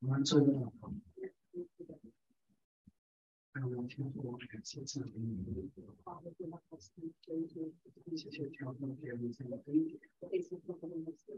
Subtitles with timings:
[0.00, 0.92] 我们做一个祷告。
[3.52, 5.44] 让我们天父感谢赞美你，
[8.16, 10.00] 谢谢天父给我们这个恩典，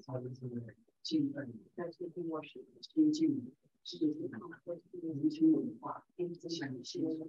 [0.06, 0.62] 好的这个
[1.02, 1.52] 敬拜你，
[2.80, 3.98] 亲近你，是
[5.02, 6.06] 年轻文化，
[6.48, 7.28] 向你献上。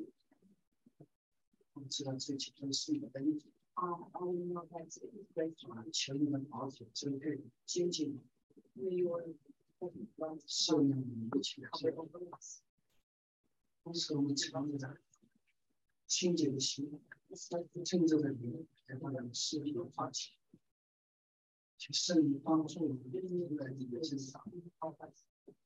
[1.73, 3.51] 我知道这一切都是你的恩典。
[3.73, 3.81] 啊，
[5.91, 8.21] 求你们保守、珍贵、接近
[10.47, 11.91] 受用你的情绪。
[13.83, 14.97] 同时，我们常着的
[16.07, 16.99] 清洁的心，
[17.83, 20.31] 真正的灵，来把两个视频化起，
[21.77, 23.11] 去圣灵帮助我们
[23.57, 24.43] 在你的身上，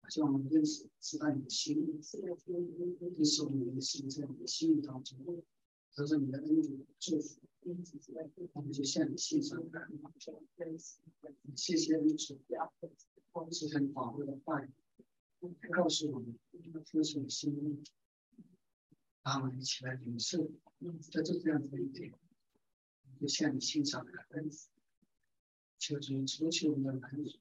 [0.09, 2.01] 希望我们认识、知道你的心意，
[2.99, 5.43] 认识我们的心在你的心意当中，
[5.95, 7.41] 得到你的恩典祝福，
[8.53, 9.83] 我们就向你献上感
[10.57, 10.77] 恩，
[11.55, 12.39] 谢谢你主，
[13.51, 14.69] 是很宝贵的话语，
[15.71, 16.39] 告诉我们
[16.85, 17.83] 这是你心意。
[19.21, 20.49] 让我们一起来领受，
[21.11, 22.11] 在这这样子的一天，
[23.19, 24.69] 就向你欣赏的恩赐，
[25.77, 27.37] 求主除去我们的难处，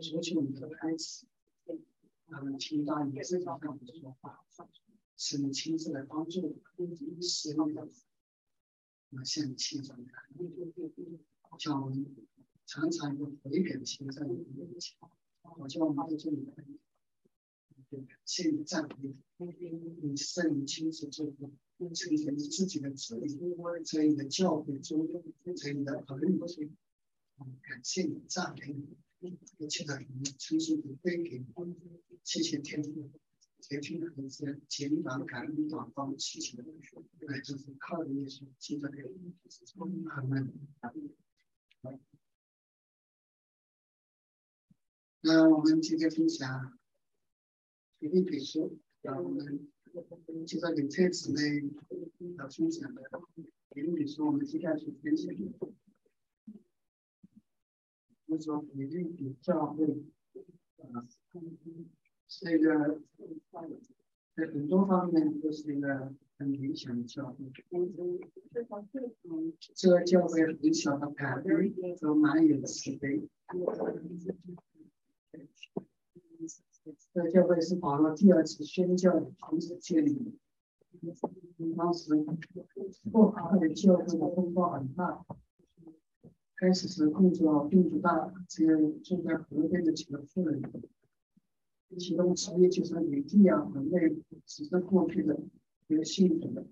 [0.00, 1.26] 除去我们的开始，
[2.26, 4.44] 他们听到你自己向我们说话，
[5.16, 6.42] 使你亲自来帮助
[6.76, 7.90] 我们，使，我们
[9.24, 10.72] 向你欣赏的恩
[11.58, 12.16] 叫我们
[12.66, 14.98] 常常有回转的心在你面前，
[15.42, 16.78] 好叫我们在这里的恩
[18.24, 19.14] 谢你赞美
[20.02, 21.50] 你，圣灵亲自做工，
[21.94, 23.38] 成全你自己的旨意，
[23.84, 25.08] 在你的教会中，
[25.56, 26.38] 在你的儿女，
[27.62, 28.74] 感谢你赞美
[29.20, 31.46] 你，一切的荣耀称颂都归给你。
[32.24, 33.10] 谢谢天父，
[33.60, 40.52] 天父的恩赐，简短感恩祷告，谢谢来自靠的耶稣基督的阿门。
[45.20, 46.78] 那我们今天分享。
[48.00, 48.70] 一定得说，
[49.02, 49.68] 啊，我们
[50.46, 51.40] 接着领车子呢，
[52.36, 53.02] 要分享的，
[53.74, 55.34] 一定得说，我们接下去分享。
[58.26, 59.84] 我说，一定比教会，
[60.92, 61.08] 啊，
[62.28, 63.00] 是一个
[64.36, 67.50] 在很多方面都是一个很理想的教会。
[69.74, 73.28] 这个教会很小的改变都蛮有慈悲。
[77.12, 80.32] 这个教会是保罗第二次宣教的同时建立的。
[81.76, 82.14] 当时
[83.10, 85.24] 过河的教会的风暴很大，
[86.56, 90.62] 开始时工作并不大，只有住在河边的几个妇人，
[91.96, 95.40] 其中职业就是女帝啊和内只是过去的
[95.86, 96.66] 一个信徒。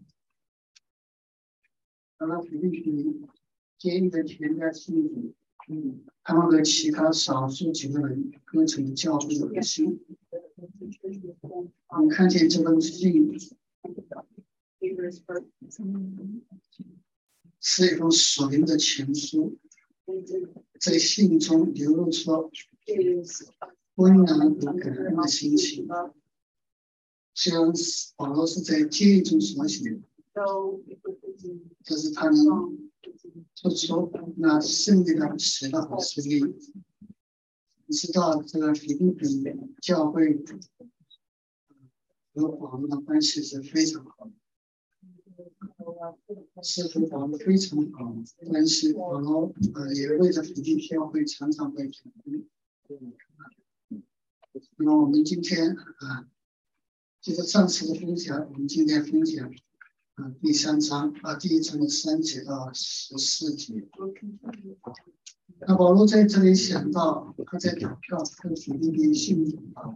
[2.19, 3.27] 到了菲律宾，
[3.79, 5.35] 建立的全家信徒。
[5.69, 10.01] 嗯，他们和其他少数几个人构成教会的核心。
[11.89, 13.37] 我们看见这封信
[17.61, 19.59] 是一封属灵的情书，
[20.79, 22.49] 在信中流露出
[23.97, 25.87] 温暖和感恩的心情。
[27.35, 27.71] 虽然
[28.17, 30.01] 保罗是在监狱中所写，
[31.85, 32.79] 但是他能。
[33.55, 36.41] 就说那圣利的十大好势力，
[37.89, 40.45] 知道这个菲律宾教会
[42.35, 44.33] 和保罗的关系是非常好的，
[46.63, 48.93] 是和保罗非常好的关系。
[48.93, 52.13] 保罗呃也为了菲律宾教会常常会传
[54.77, 56.29] 那么我们今天啊，
[57.21, 59.51] 就是上次的分享，我们今天分享。
[60.15, 63.87] 啊，第三章啊，第一章的三节到十四节。
[65.61, 69.95] 那保罗在这里想到，他在祷告，跟主那边信主啊。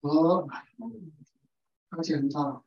[0.00, 0.48] 我
[1.90, 2.64] 他讲到，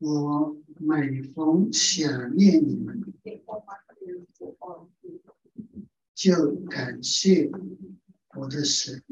[0.00, 3.00] 我每逢想念你们。
[6.14, 7.50] 就感谢
[8.36, 9.02] 我的神，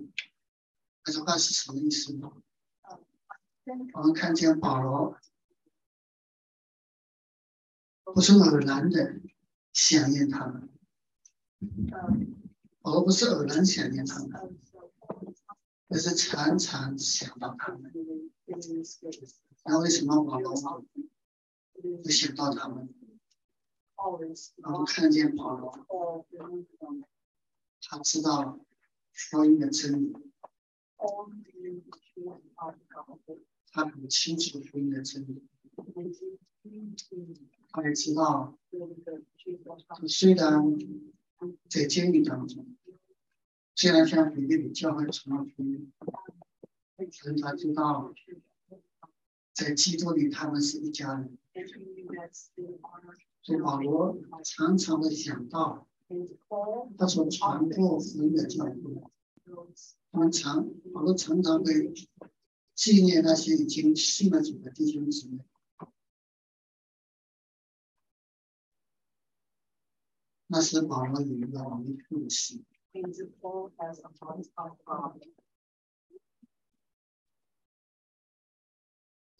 [1.04, 2.30] 这句话是什么意思呢？
[3.94, 5.16] 我们看见保罗
[8.04, 9.20] 不是偶然的
[9.72, 10.68] 想念他们，
[12.82, 14.58] 保罗不是偶然想念他们，
[15.88, 17.90] 而是常常想到他们。
[19.64, 20.54] 那为什么保罗
[22.02, 22.94] 会想到他们？
[24.62, 25.86] 然后看见保罗，
[27.82, 28.60] 他知道
[29.12, 30.12] 福音的真理，
[33.72, 35.48] 他很清楚福音的真理，
[37.72, 38.56] 他也知道，
[40.08, 40.78] 虽然
[41.68, 42.76] 在监狱当中，
[43.74, 45.92] 虽然像比利比教会成了福音，
[46.96, 48.14] 但他知道，
[49.58, 51.36] 在基督里他们是一家人。
[53.42, 55.88] 所以保罗常常的想到，
[56.96, 58.72] 他所传播福音的教会，
[60.12, 61.92] 他们常保罗常常会。
[62.76, 65.44] 纪念那些已经信了主的弟兄姊妹，
[70.46, 72.64] 那是保罗有一个维护的心。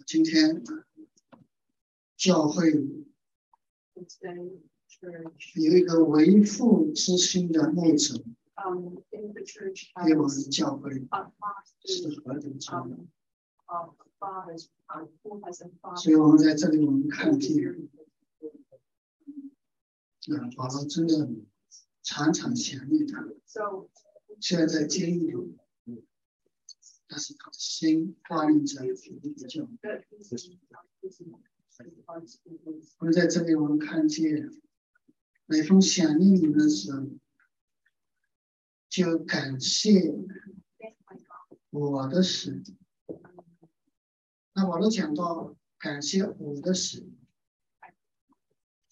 [0.09, 0.65] 今天
[2.17, 2.73] 教会
[5.53, 8.15] 有一个为父之心的牧者，
[10.07, 10.95] 给我们教会
[11.85, 12.97] 是何等重要。
[15.95, 17.59] 所以我们在这里，我们看见，
[20.31, 21.29] 啊，保罗真的
[22.03, 23.29] 常常想念他。
[24.41, 25.59] 现在在监狱里，
[27.09, 29.67] 但是他的心挂念着主的教。
[32.99, 34.51] 我们在这里，我们看见，
[35.47, 37.09] 每逢想念你的时候，
[38.89, 40.15] 就感谢
[41.71, 42.63] 我的神。
[44.55, 47.17] 那我都讲到感谢我的神，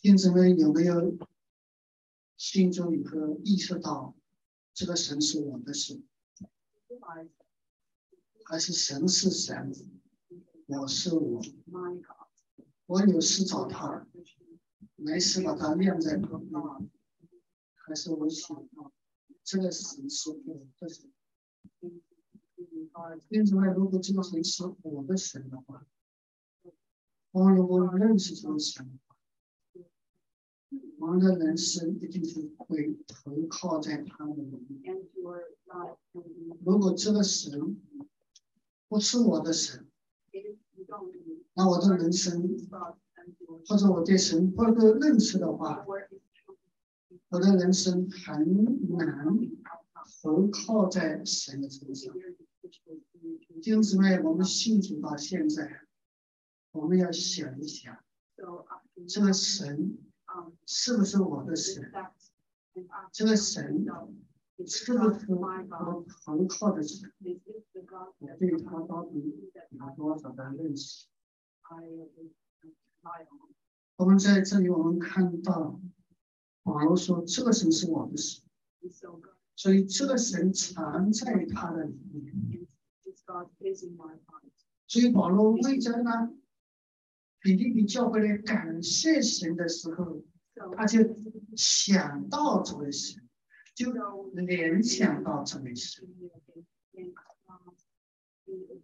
[0.01, 1.19] 弟兄们有没有
[2.37, 4.17] 心中有个意识到
[4.73, 6.07] 这个神是我的神，
[8.49, 9.73] 还是神是神，
[10.67, 11.43] 我是我，
[12.87, 14.07] 我有事找他，
[14.95, 16.63] 没事把他晾在旁边，
[17.75, 18.93] 还是我想到
[19.43, 21.11] 这个神是我的神。
[23.31, 25.85] 因此呢，如果这个神是我的神的话，
[27.33, 28.97] 我如果认识这个神，
[31.01, 34.97] 我们的人生一定是会投靠在他的里面。
[36.65, 37.83] 如果这个神
[38.89, 39.87] 不是我的神，
[41.55, 42.57] 那我的人生
[43.69, 45.85] 或者我对神不够认识的话，
[47.29, 48.65] 我的人生很
[48.97, 49.27] 难
[50.23, 52.15] 投靠在神的身上。
[53.63, 55.83] 弟兄姊妹，我们信主到现在，
[56.73, 57.99] 我们要想一想，
[59.09, 59.99] 这个神
[60.67, 61.91] 是不是我的神？
[63.13, 63.85] 这个神
[64.65, 66.83] 是不是我投靠的？
[68.19, 71.07] 我对他到底有多少的认识？
[73.97, 75.81] 我们在这里，我们看到
[76.63, 78.43] 保罗说：“这个神是我的神。”
[79.57, 82.67] 所以这个神藏在他的里面。
[84.87, 86.31] 所以保罗为着呢，
[87.41, 90.23] 比利比教会来感谢神的时候，
[90.77, 91.01] 他就
[91.57, 93.26] 想到这位神，
[93.77, 93.93] 就
[94.33, 96.09] 联想到这位神。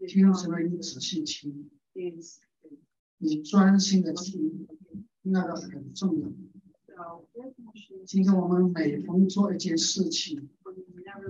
[0.06, 0.61] 听什么？
[0.61, 1.71] 你仔细听，
[3.17, 4.69] 你专心的听，
[5.23, 6.31] 那个很重要。
[8.05, 10.50] 今天我们每逢做一件事情，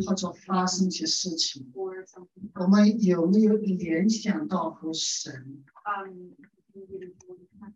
[0.04, 5.62] 或者发生一些事情，我们有没有联想到和神？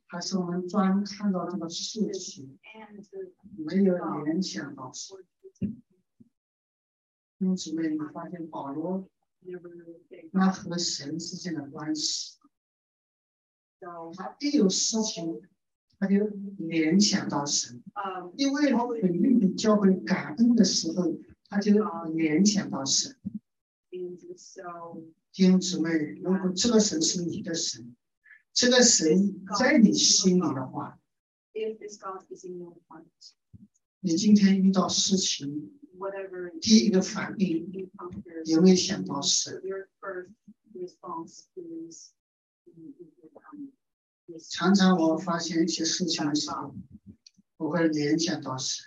[0.06, 2.58] 还是我们专看到这个事情，
[3.56, 5.16] 没有联想到神？
[7.38, 9.08] 因此，你发现保罗
[10.32, 12.38] 他和神之间的关系，
[14.16, 15.42] 他一有事情。
[15.98, 16.26] 他就
[16.58, 17.82] 联想到神，
[18.36, 21.72] 因为腓力比教会感恩的时候，他就
[22.12, 23.16] 联想到神。
[23.88, 23.98] 弟
[25.32, 25.90] 兄姊妹，
[26.22, 27.96] 如果这个神是你的神，
[28.52, 31.00] 这个神在你心里的话，
[34.00, 35.80] 你今天遇到事情，
[36.60, 37.70] 第一个反应
[38.44, 39.62] 有没有想到神？
[44.50, 46.74] 常常我发现一些事情的时候，
[47.58, 48.84] 我会联想到神。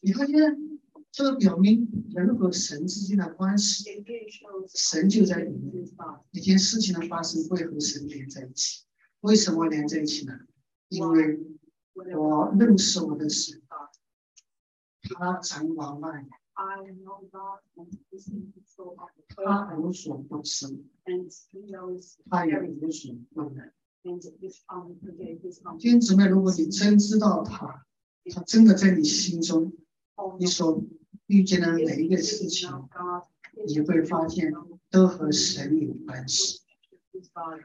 [0.00, 3.84] 你发现这个表明人和神之间的关系，
[4.74, 5.86] 神就在里面。
[6.30, 8.84] 一件事情的发生会和神连在一起。
[9.20, 10.40] 为什么连在一起呢？
[10.88, 11.38] 因为
[11.94, 13.60] 我认识我的神，
[15.02, 16.30] 他掌管万有。
[19.34, 20.66] 他无所不知，
[22.30, 23.72] 他也无所不能。
[24.02, 24.10] 弟
[25.90, 27.86] 兄姊妹，如果你真知道他，
[28.30, 29.72] 他真的在你心中，
[30.38, 30.84] 你所
[31.26, 32.70] 遇见的每一个事情，
[33.66, 34.52] 你会发现
[34.90, 36.60] 都和神有关系。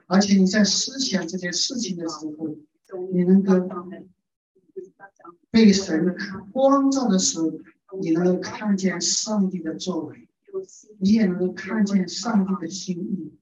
[0.07, 2.55] 而且你在思想这件事情的时候，
[3.11, 3.53] 你能够
[5.51, 6.15] 被神
[6.51, 7.51] 光照的时候，
[7.99, 10.27] 你能够看见上帝的作为，
[10.99, 13.33] 你也能够看见上帝的心意，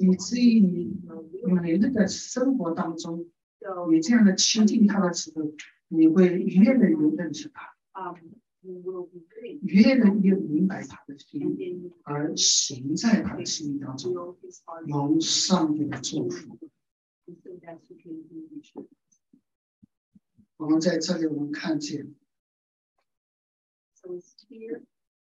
[0.00, 1.00] 以至于你
[1.42, 3.26] 每日的生活当中，
[3.90, 5.52] 你这样的亲近他的时候，
[5.88, 7.74] 你会越来越认识他。
[9.60, 14.36] 越来越明白他的心，而行在他的心意当中，
[14.86, 16.58] 蒙上帝的祝福。
[20.64, 22.14] 我们在这里，我们看见，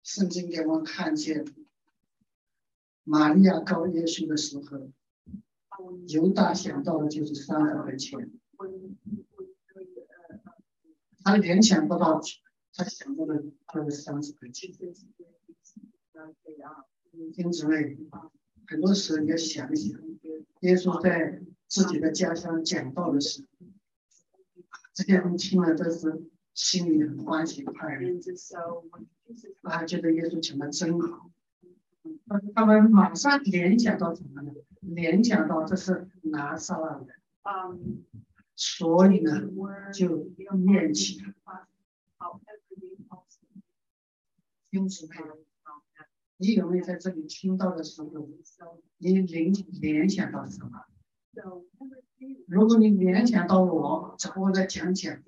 [0.03, 1.45] 圣经给我们看见，
[3.05, 4.91] 玛利亚告耶稣的时候，
[6.09, 8.29] 犹大想到的就是三十块钱，
[11.23, 12.21] 他联想不到。
[12.73, 14.69] 他想到的就是三十块钱。
[17.37, 17.97] 因此妹，
[18.67, 19.97] 很多时候你要想一想，
[20.59, 23.47] 耶稣在自己的家乡讲道的时候，
[25.01, 28.19] 这些人听了都是心里很欢喜快乐，
[29.63, 31.31] 啊，觉得耶稣讲的真好。
[32.53, 34.53] 他们马上联想到什么呢？
[34.81, 38.05] 联想到这是拿撒勒人，
[38.55, 39.41] 所以呢，
[39.91, 40.29] 就
[40.67, 41.33] 念起来。
[44.69, 45.09] 因此，
[46.37, 48.29] 你有没有在这里听到的时候，
[48.99, 50.85] 你联联想到什么？
[52.47, 55.23] 如果你勉强到我，只不过在讲讲，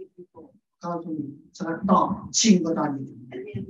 [0.80, 3.66] 告诉你这个道进不到你里面。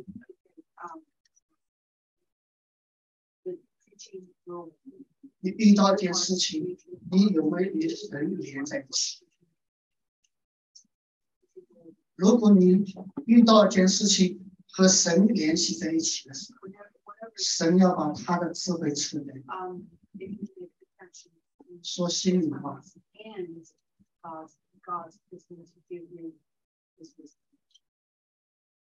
[5.39, 6.77] 你遇到一件事情，
[7.11, 9.25] 你有没有与神连在一起？
[12.15, 12.85] 如果你
[13.25, 16.67] 遇到一件事情，和神联系在一起的时候，
[17.35, 19.33] 神要把他的智慧赐给
[20.13, 20.49] 你。
[21.81, 22.81] 说心里话。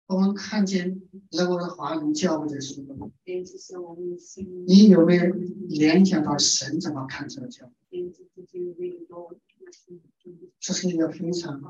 [0.07, 1.01] 我们看见
[1.31, 3.09] 那个华人教会的时候，
[4.67, 5.25] 你有没有
[5.69, 8.11] 联想到神怎么看这个教会？
[10.59, 11.61] 这是一个非常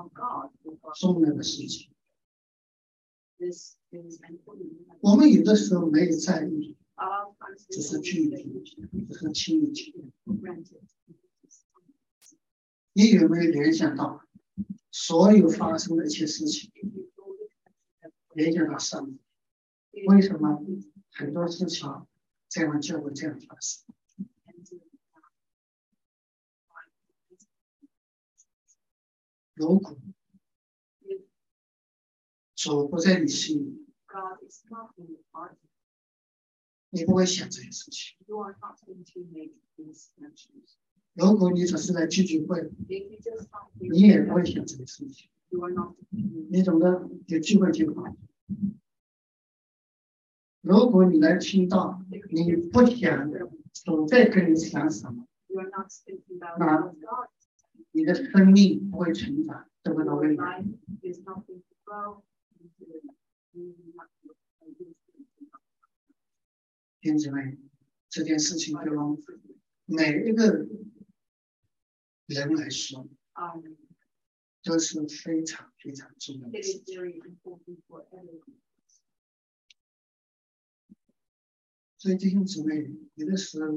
[1.00, 1.92] 重要的事情。
[5.02, 6.76] 我们有的时候没有在意，
[7.70, 8.64] 只是距离，
[9.08, 10.12] 只是亲密亲
[12.94, 14.22] 你有没有联想到
[15.04, 16.72] 所有发生的一切事情？
[18.36, 19.04] 联想到上
[19.92, 20.64] 帝，为什么
[21.12, 21.90] 很多事情
[22.48, 23.88] 这样就会这样发生？
[29.56, 29.98] 如果。
[32.54, 33.88] 主不在你心里，
[36.92, 38.16] 你不会想这些事情。
[41.14, 42.72] 如果你只是来聚聚会，
[43.80, 45.30] 你也不会想这个事情。
[46.50, 48.16] 你懂得有聚会就好。
[50.62, 53.30] 如果你来听到，你不想
[53.74, 55.28] 主在跟你讲什么，
[56.58, 56.94] 那
[57.92, 60.64] 你的生命不会成长，走不到未来。
[67.02, 67.58] 弟兄姊妹，
[68.10, 69.18] 这件事情对我们
[69.86, 70.68] 每一个
[72.34, 73.08] 人来说，
[74.64, 76.62] 都是非常非常重要的。
[81.98, 83.72] 所以弟兄姊妹，有的时候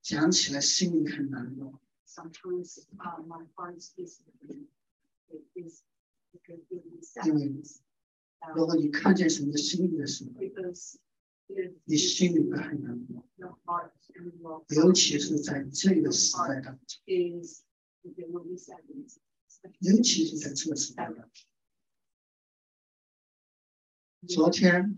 [0.00, 1.80] 讲起来心里很难过。
[7.24, 7.62] 因为
[8.54, 10.40] 如果你看见什么心里的时候，
[11.84, 13.24] 你心里面很难过，
[14.68, 16.86] 尤其是在这个时代当中，
[19.80, 21.30] 尤其是在这个时代当中。
[24.28, 24.96] 昨天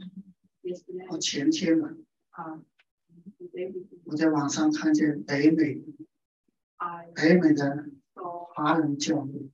[1.09, 1.95] 或前天吧，
[4.05, 5.83] 我在网上看见北美
[7.15, 7.87] 北美的
[8.55, 9.51] 华人教会。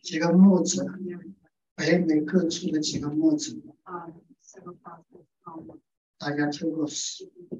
[0.00, 0.86] 几个墨子，
[1.74, 3.62] 北美各处的几个墨子，
[6.18, 6.86] 大家通过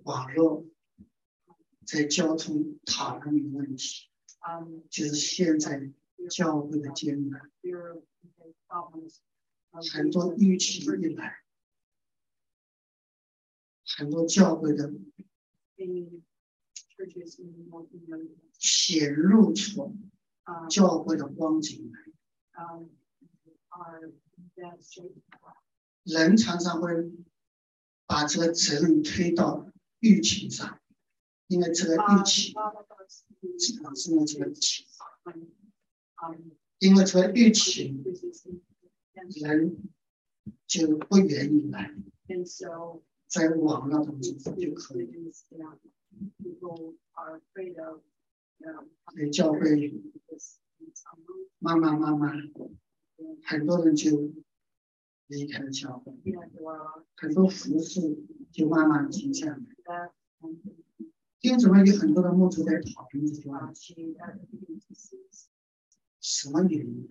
[0.04, 0.66] 网络
[1.84, 4.08] 在交通讨论一个问题，
[4.88, 5.92] 就是现在
[6.30, 7.50] 教会的艰难，
[9.92, 11.42] 很多疫情一来，
[13.96, 14.92] 很多教会的
[18.58, 19.96] 显露出。
[20.68, 21.90] 教会的光景，
[26.04, 27.12] 人常常会
[28.06, 30.80] 把这个责任推到疫情上，
[31.46, 32.54] 因为这个疫情，
[33.58, 34.86] 只能是用这个疫情，
[36.78, 38.04] 因为这个疫情，
[39.42, 39.76] 人
[40.66, 41.94] 就不愿意来，
[43.26, 44.34] 在网络当中就
[44.74, 45.32] 可以。
[49.14, 50.02] 在教会，
[51.58, 52.50] 慢慢慢慢，
[53.44, 54.32] 很多人就
[55.26, 56.12] 离开了教会，
[57.16, 58.18] 很多服饰
[58.52, 60.12] 就慢慢停下来。
[61.40, 64.18] 因怎么有很多的牧者在讨论这些问题？
[66.20, 67.08] 什么原因？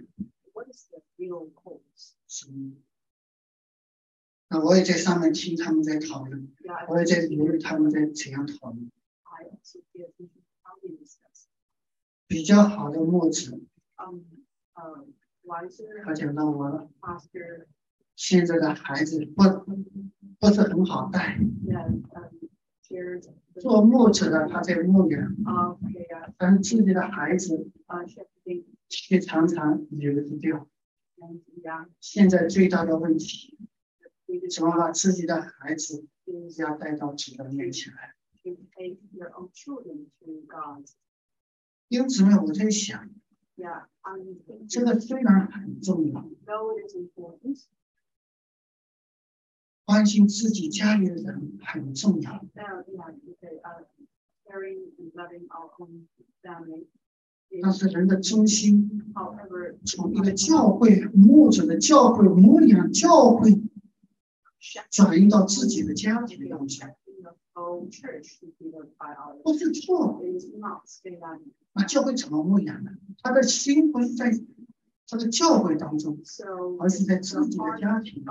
[4.49, 6.51] 那我也在上面听他们在讨论，
[6.89, 8.91] 我也在留意他们在怎样讨论。
[12.27, 13.61] 比较好的墨子，
[16.03, 16.89] 他讲到我
[18.15, 19.43] 现在的孩子不
[20.39, 21.39] 不是很好带，
[23.59, 25.35] 做牧者的他在牧养，
[26.37, 27.71] 但自己的孩子
[28.89, 30.67] 却常常流失掉。
[31.99, 33.57] 现在最大的问题，
[34.53, 36.07] 怎么把自己的孩子
[36.57, 38.15] 要带到主的面前来？
[41.89, 43.09] 因此呢，我在想，
[44.67, 46.27] 这个虽然很重要，
[49.85, 52.45] 关心自己家里的人很重要，
[57.61, 59.03] 但是人的中心，
[59.85, 63.61] 从一个教会牧者的教会牧养教会，
[64.89, 66.95] 转移到自己的家庭当中。
[69.43, 70.21] 不是错，
[71.73, 72.91] 那教会怎么牧养呢？
[73.21, 74.31] 他的心不是在
[75.07, 76.17] 他的教会当中，
[76.79, 78.25] 而是在自己的家庭。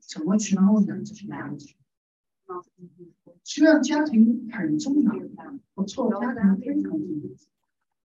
[0.00, 1.74] 怎么去牧养这些孩子？
[3.44, 5.14] 虽然家庭很重要，
[5.74, 7.30] 不错，家庭非常重要。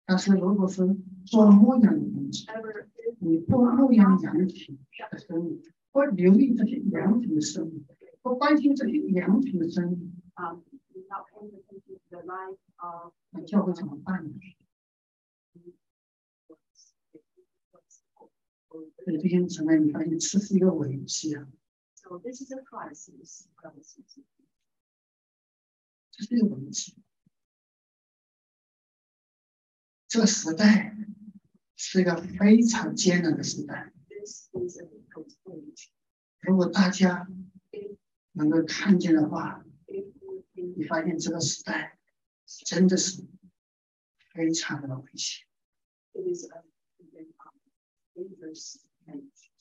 [0.05, 2.45] 但是如果说做牧养的东西，
[3.19, 4.77] 你不牧养羊群
[5.11, 7.85] 的生命，不留意这些羊群的生命。
[8.23, 10.59] 不关心这些良品的生意啊，
[13.29, 14.33] 那教会怎么办呢？
[18.69, 21.47] 所以这些姊妹，你发现这是一个危机啊！
[26.11, 26.95] 这是一个危机。
[30.07, 30.95] 这个时代
[31.75, 33.91] 是一个非常艰难的时代。
[36.41, 37.27] 如果大家
[38.33, 39.63] 能够看见的话，
[40.53, 41.97] 你发现这个时代
[42.65, 43.23] 真的是
[44.33, 45.45] 非常的危险。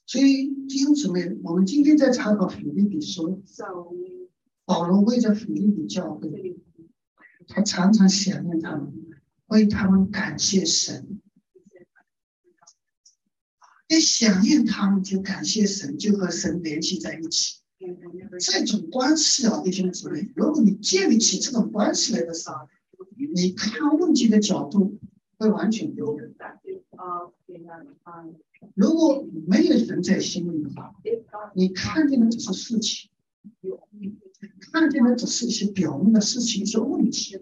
[0.04, 3.42] 所以弟兄姊妹，我们今天在查考腓立比书，
[4.66, 6.60] 保罗为着腓立比教会，
[7.46, 8.92] 他常常想念他们，
[9.46, 11.20] 为他们感谢神。
[13.88, 17.61] 一想念他们，就感谢神，就和神联系在一起。
[18.38, 22.68] 这种关系啊，弟兄姊妹，如果你建立起这种关系来的时候，
[23.34, 24.98] 你看问题的角度
[25.38, 27.86] 会完全不一样。
[28.74, 30.94] 如果没有人在心里的话，
[31.54, 33.10] 你看见的只是事情，
[34.72, 37.38] 看见的只是一些表面的事情、一些问题，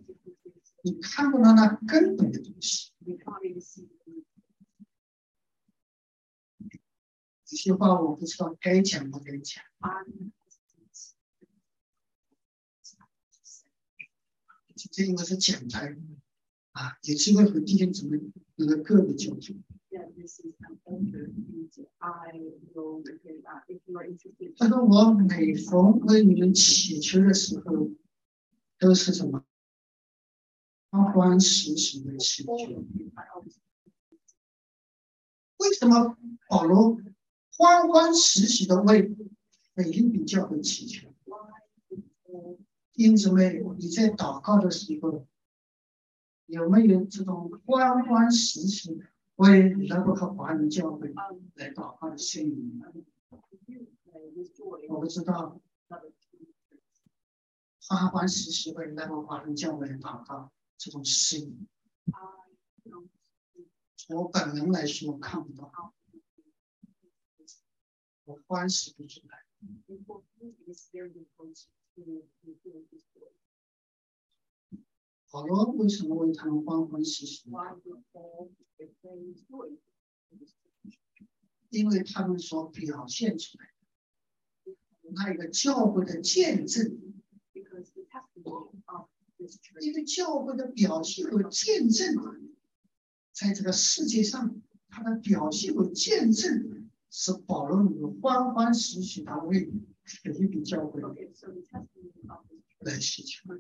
[0.82, 2.92] 你看不到那根本的东西。
[7.44, 9.62] 这些话我不知道该讲不该讲。
[14.76, 15.96] 今天应该是讲台
[16.72, 18.18] 啊，有机会和弟兄姊妹
[18.56, 19.56] 有个个别交流。
[24.56, 27.90] 他说：“我每逢为你们祈求的时候，
[28.78, 29.44] 都是什么？
[30.90, 32.52] 欢欢喜喜的祈求。
[35.56, 36.98] 为什么保罗？”
[37.56, 39.14] 欢欢喜喜的为
[39.80, 41.08] 每一笔教会祈求，
[42.92, 45.26] 弟兄姊妹，你在祷告的时候
[46.44, 49.00] 有没有这种欢欢喜喜
[49.36, 51.10] 为来不可华人教会
[51.54, 52.78] 来祷告的心理？
[54.90, 55.58] 我不知道，
[57.88, 61.66] 欢欢喜喜为来不可华人教会祷告这种心理，
[64.10, 65.94] 我本人来说看不到。
[68.24, 69.39] 我欢喜不出来。
[75.30, 77.44] 保罗为什么为他们欢欢喜喜？
[81.68, 83.66] 因为他们所表现出来
[84.64, 84.72] 的
[85.12, 87.14] 那一个教会的见证，
[87.52, 87.62] 一
[89.92, 92.14] 个教会的表现和见证，
[93.32, 96.79] 在这个世界上，它的表现和见证
[97.10, 99.70] 是保罗有欢欢喜喜的为
[100.04, 101.08] 腓立比教会来
[102.98, 103.50] 祈求。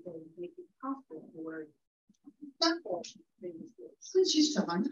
[2.58, 2.80] 那
[4.00, 4.88] 分析什么呢？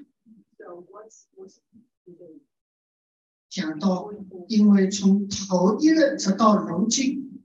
[3.48, 4.12] 讲到，
[4.48, 7.40] 因为从头一任直到如今，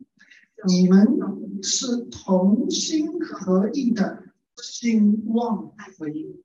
[0.67, 6.43] 你们是同心合意的兴旺福音。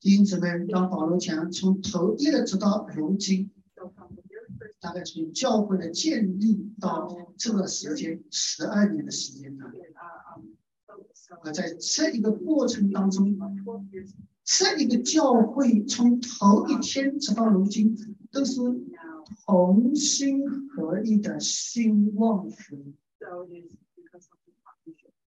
[0.00, 3.50] 因此呢，当保罗讲从头一直到如今。
[4.80, 9.64] 大概从教会的建立到这个时间十二年的时间呢，
[11.42, 13.36] 而在这一个过程当中，
[14.44, 17.96] 这一个教会从头一天直到如今
[18.30, 18.60] 都是
[19.44, 22.94] 同心合一的兴旺福。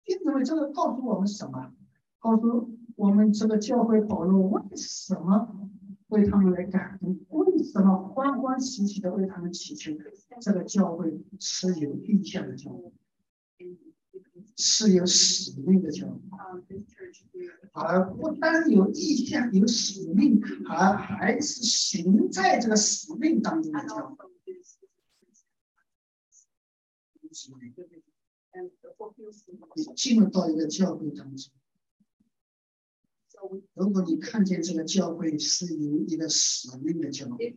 [0.05, 1.73] 因此呢这个告诉我们什么？
[2.19, 5.71] 告诉我们这个教会保罗为什么？
[6.09, 9.91] 为他们来感恩，为什么欢欢喜喜的为他们祈求？
[10.41, 12.93] 这个教会是有意向的教会，
[14.57, 16.21] 是有使命的教会，
[17.73, 24.31] 而不单有意向、有使命，而还是行在这个使命当中的教会。
[29.75, 31.53] 你进入到一个教会当中。
[33.75, 37.57] 如果你看见这个教会是有一个使命的教会，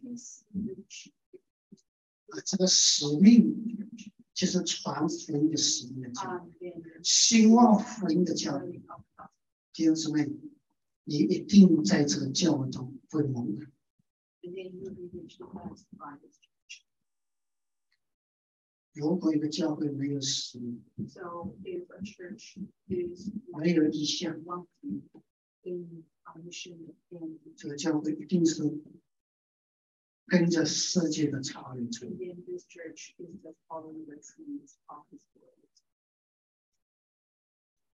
[2.27, 3.89] 啊，这个使命
[4.33, 6.51] 就是传福音的使命的教会，
[7.03, 8.81] 兴旺福音的教会，
[9.73, 10.29] 弟兄姊妹，
[11.03, 13.67] 你一定在这个教会中会蒙的。
[18.93, 20.83] 如果一个教会没有使命，
[23.53, 24.43] 没有意向。
[27.55, 28.63] 这个教会一定是
[30.25, 32.07] 跟着世界的潮流走。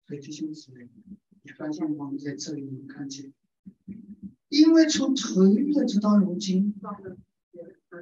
[0.06, 0.88] 所以弟兄姊妹，
[1.42, 3.32] 你发现我们在这里能看见，
[4.48, 6.74] 因为从头一直到如今，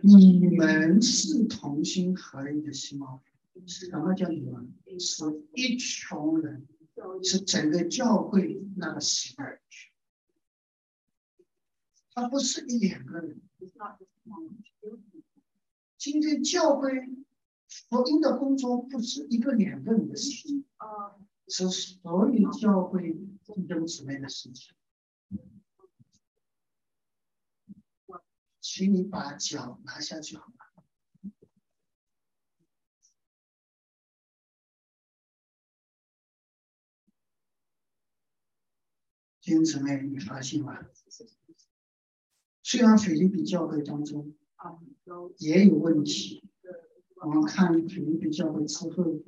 [0.02, 3.22] 你们是同心合一的希望。
[3.66, 4.72] 什么叫你们？
[4.98, 6.66] 是一群人。
[7.22, 9.60] 是整个教会那个时代，
[12.14, 13.40] 他不是一两个人。
[15.96, 16.90] 今天教会
[17.68, 20.64] 福音的工作不是一个两个人的事情，
[21.48, 24.74] 是所有教会弟兄姊妹的事情。
[28.60, 30.69] 请你把脚拿下去好吗？
[39.50, 40.78] 因此呢，你发现吗？
[42.62, 44.32] 虽然菲律宾教会当中
[45.38, 46.44] 也有问题，
[47.16, 49.20] 我们看菲律宾教会之后，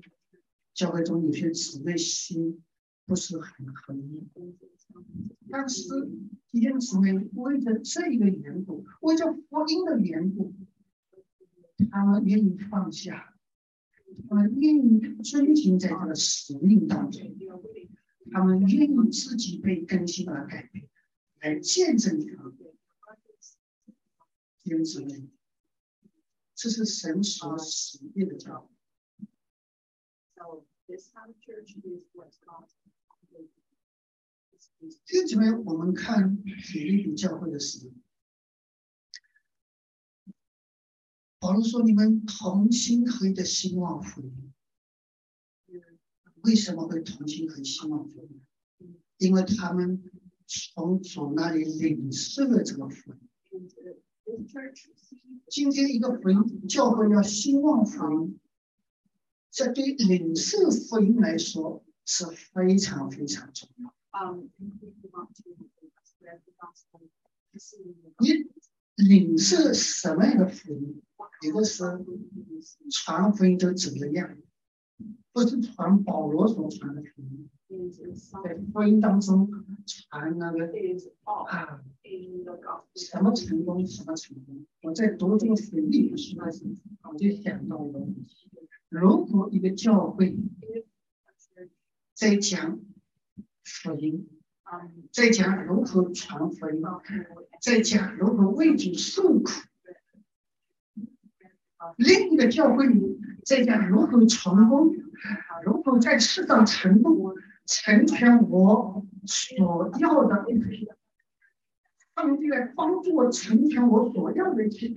[0.75, 2.63] 教会中有些姊妹心
[3.05, 4.23] 不是很合一，
[5.51, 5.89] 但是
[6.53, 10.55] 弟兄姊妹为了这个缘故，为着福音的缘故，
[11.91, 13.35] 他们愿意放下，
[14.29, 17.21] 他们愿意遵循在这个使命当中。
[18.31, 20.89] 他们愿意自己被更新而改变，
[21.41, 22.57] 来见证他们。
[24.63, 25.31] 因此呢，
[26.55, 28.69] 这是神所喜悦的教会。
[35.05, 37.93] 这几面我们看腓立比教会的时候，
[41.39, 44.53] 保罗说：“你们同心合一的兴旺福音。”
[46.45, 48.43] 为什么会同心和希望福音？
[49.19, 50.03] 因为他们
[50.47, 53.69] 从主那里领受了这个福音。
[55.49, 58.39] 今天一个福音教会要兴旺福音，
[59.51, 63.95] 这对领受福音来说是非常非常重要。
[68.19, 68.51] 你
[68.97, 71.03] 领受什么样的福音？
[71.43, 72.05] 有的时候
[72.91, 74.37] 传福音都怎么样？
[75.33, 77.49] 不是传保罗所传的福音，
[77.91, 79.51] 在福音当中
[79.87, 80.71] 传那个
[81.25, 81.83] 啊，
[82.95, 84.67] 什么成功什么成功。
[84.83, 86.47] 我在读这个福音的时候，
[87.11, 88.51] 我就想到一个问题：
[88.91, 90.37] 如果一个教会
[92.15, 92.79] 在讲
[93.65, 94.29] 福音，
[95.11, 96.83] 在讲如何传福音，
[97.61, 99.51] 在讲如何为主受苦。
[101.97, 104.95] 另一个教会里在讲如何成功，
[105.65, 107.35] 如何在世上成功，
[107.67, 110.97] 成全我所要的一切。
[112.15, 114.95] 上帝来帮助我成全我所要的一切，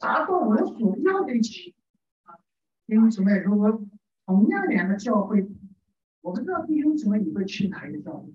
[0.00, 1.74] 达到我所要的一切。
[2.86, 3.80] 弟兄姊妹，如果
[4.26, 5.48] 同样两个教会。
[6.20, 8.32] 我不知道弟兄姊妹你会去哪一个教会？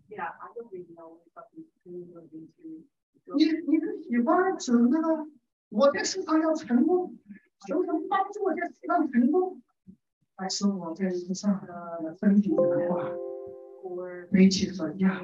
[3.35, 5.27] 你你是喜欢走那个
[5.69, 7.17] 我在市场要成功，
[7.67, 9.61] 求神帮助我在市场成功，
[10.35, 13.09] 还是我在世上的身体的话，
[14.37, 15.21] 一起说呀，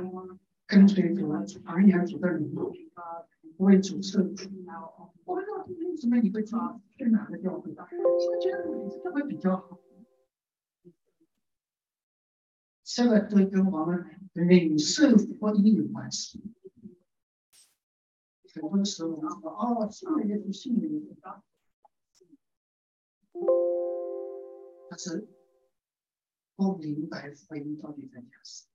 [0.65, 2.55] 跟随主、传扬主的名，
[3.57, 4.33] 为主受苦。
[5.25, 6.55] 我不知道弟兄姊妹你会去
[6.97, 7.71] 去哪个教会？
[7.71, 9.79] 我觉得哪个教会比较好？
[12.83, 16.41] 这个都跟我们领受福音有关系。
[18.53, 21.41] 很多时候我们说哦，信了耶稣，信了耶稣，
[24.87, 25.27] 但是
[26.55, 28.71] 不明白福音到底在讲什么。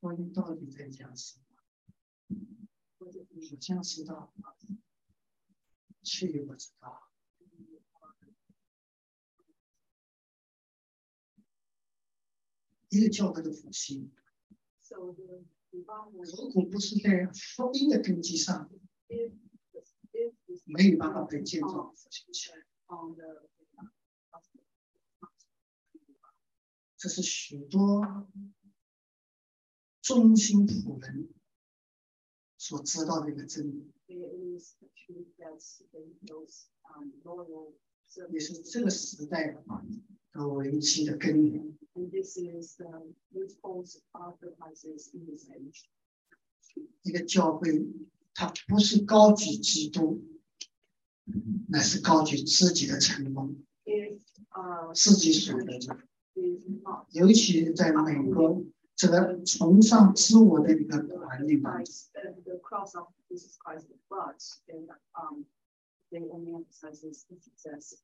[0.00, 1.44] 福音到底在讲什么？
[2.98, 3.10] 好
[3.60, 4.32] 像知道。
[6.02, 7.10] 去不知道，
[12.90, 14.14] 一个教会的复兴，
[15.74, 18.70] 如果不是在福音的根基上，
[20.64, 21.92] 没有办法被建造。
[26.96, 28.26] 这是许多
[30.00, 31.28] 中心仆人
[32.56, 33.92] 所知道的一个真理。
[38.30, 39.64] 也是这个时代的
[40.34, 41.76] 危机的根源。
[47.02, 47.86] 一个教会，
[48.34, 50.22] 它不是高举基督，
[51.68, 53.56] 乃是高举自己的成功，
[54.94, 55.98] 自己所得的。
[57.10, 58.64] 尤其在美国
[58.96, 61.62] 这个崇尚自我的一个环境。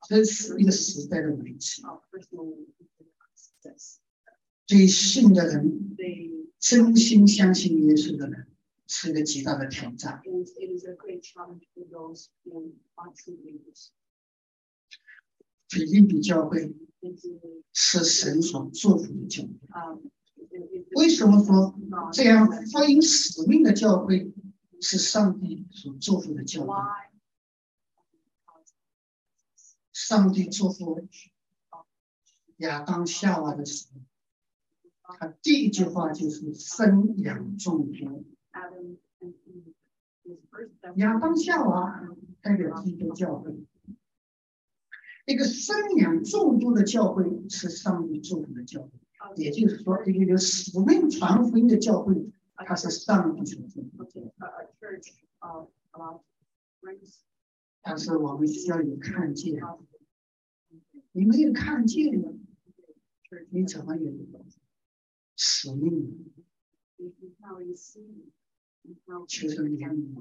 [0.09, 1.83] 这是一个时代的危机。
[4.67, 5.97] 对信的人，
[6.59, 8.47] 真心相信耶稣的人，
[8.87, 10.23] 是一个极大的挑战。
[15.69, 16.75] 腓立比教会
[17.73, 19.51] 是神所祝福的教会。
[20.97, 21.79] 为什么说
[22.13, 24.33] 这样福音使命的教会
[24.81, 26.75] 是上帝所祝福的教会？
[30.09, 31.07] 上帝祝福
[32.57, 33.87] 亚当夏娃的时
[35.03, 38.25] 候，他第一句话就是生养众多。
[40.97, 42.09] 亚当夏娃
[42.41, 43.55] 代表基督教会，
[45.27, 48.91] 一个生养众多的教会是上帝祝福的教会。
[49.37, 54.33] 也就是说，一个有使命传福音的教会，它是上帝所祝福的。
[57.83, 59.63] 但是我们需要有看见，
[61.13, 62.07] 你没有看见，
[63.51, 64.13] 你怎么有
[65.35, 66.33] 使命？
[69.27, 70.15] 求神怜悯。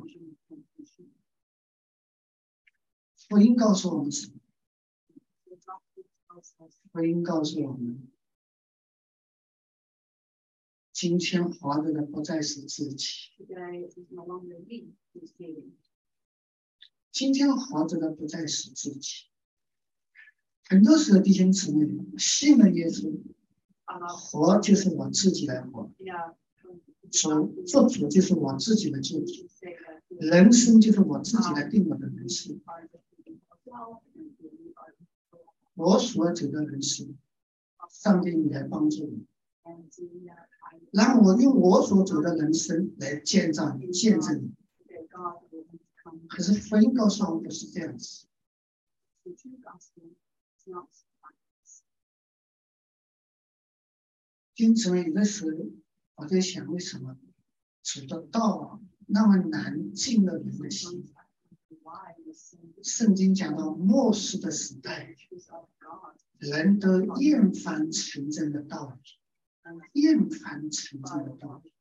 [3.27, 4.39] 福音告诉我们什么？
[6.91, 8.11] 福音告诉我们。
[10.91, 13.31] 今天活着的不再是自己，
[17.11, 19.28] 今天活着的不再是自己。
[20.69, 23.11] 很多时候，弟兄姊妹信了耶稣，
[24.07, 25.89] 活就是我自己来活，
[27.09, 29.25] 主做主就是我自己的主，
[30.09, 32.61] 人生就是我自己来定我的人生。
[35.73, 37.17] 我所走的人生，
[37.89, 39.11] 上帝你来帮助我。
[40.91, 44.51] 让我用我所走的人生来建造你、见证你。
[46.27, 48.27] 可是福音告诉我们不是这样子。
[54.55, 55.51] 因此呢，有的时候
[56.15, 57.17] 我在想，为什么
[57.81, 61.05] 走的道那么难进了人的心？
[62.83, 65.15] 圣经讲到末世的时代，
[66.37, 69.01] 人都厌烦纯正的道理。
[69.93, 71.71] 厌烦成真的道理，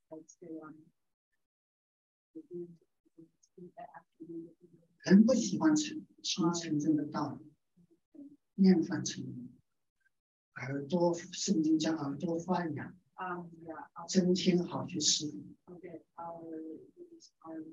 [5.04, 7.50] 人不喜欢成成成真的道理，
[8.58, 9.24] 念翻成
[10.56, 12.96] 耳朵，圣经讲耳朵发痒，
[14.08, 15.32] 增添好去吃。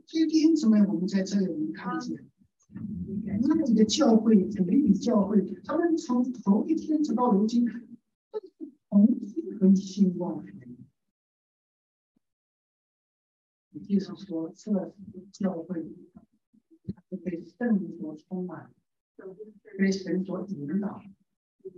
[0.05, 2.29] 所以弟兄姊妹，我们在这里我们看见，
[3.41, 10.51] 那里的教会，主力教会，他们从头一天直到如今，都是同心和兴旺的。
[13.71, 14.95] 也就是说，这
[15.31, 15.83] 教会
[17.09, 18.71] 是被圣灵所充满，
[19.77, 21.01] 被神所引导。
[21.63, 21.71] 弟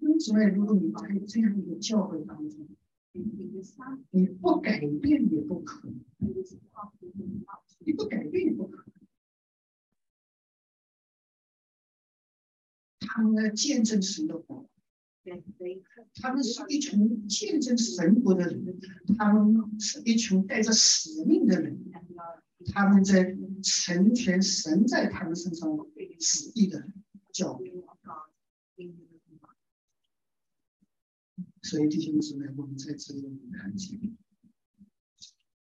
[0.00, 2.68] 兄姊妹，如果你在这样一个教会当中，
[4.10, 5.98] 你不改变也不可能，
[7.78, 8.92] 你不改变也不可能。
[13.00, 14.68] 他们在见证神的活，
[16.20, 18.78] 他们是一群见证神国的人，
[19.16, 21.82] 他们是一群带着使命的人，
[22.72, 25.68] 他们在成全神在他们身上
[26.18, 26.86] 旨意的
[27.32, 27.72] 教会。
[31.62, 34.16] 所以弟兄姊妹，我们在这里看见，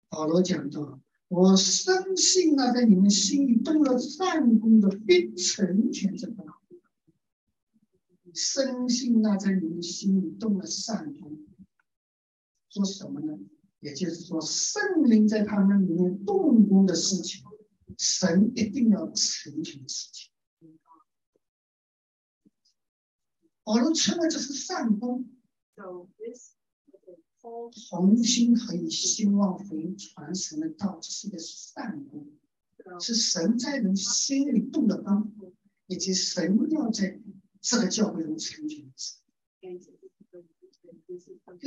[0.07, 6.45] 保罗讲到：“我深信啊，在你们心里动了善功的，必成全这个。
[8.33, 11.37] 深信啊，在你们心里动了善功，
[12.69, 13.37] 说什么呢？
[13.79, 17.43] 也就是说，圣灵在他们里面动工的事情，
[17.97, 20.31] 神一定要成全的事情。
[23.63, 25.27] 保罗称为这是善功。”
[27.89, 32.27] 同心可以希望福音传神的道，这是一个善功，
[32.99, 35.31] 是神在人心里动的功，
[35.87, 37.21] 以及神要在
[37.61, 39.19] 这个教会中成全的事。
[41.09, 41.17] 弟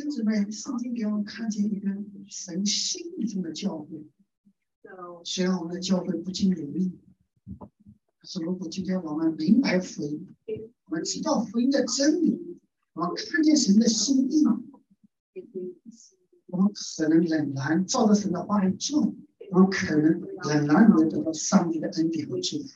[0.01, 1.91] 兄姊妹，圣经给我们看见一个
[2.29, 4.07] 神心里中的教会。
[5.25, 6.97] 虽然我们的教会不尽如意，
[7.59, 7.69] 可
[8.23, 10.29] 是如果今天我们明白福音，
[10.85, 12.61] 我们知道福音的真理。
[12.93, 14.45] 我们看见神的心意，
[16.47, 19.13] 我们可能仍然照着神的话去做，
[19.51, 22.69] 我们可能仍然能得到上帝的恩典和祝福。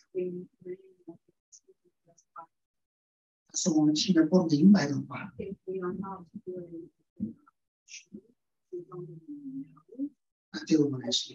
[3.46, 5.34] 但是我们听得不明白的话，
[10.52, 11.34] 那对我们来说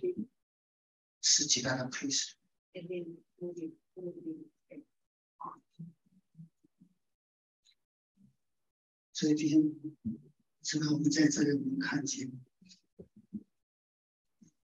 [1.19, 2.37] 是极大的亏损。
[9.11, 9.61] 所以今天，
[10.61, 12.31] 知道我们在这里，我们看见，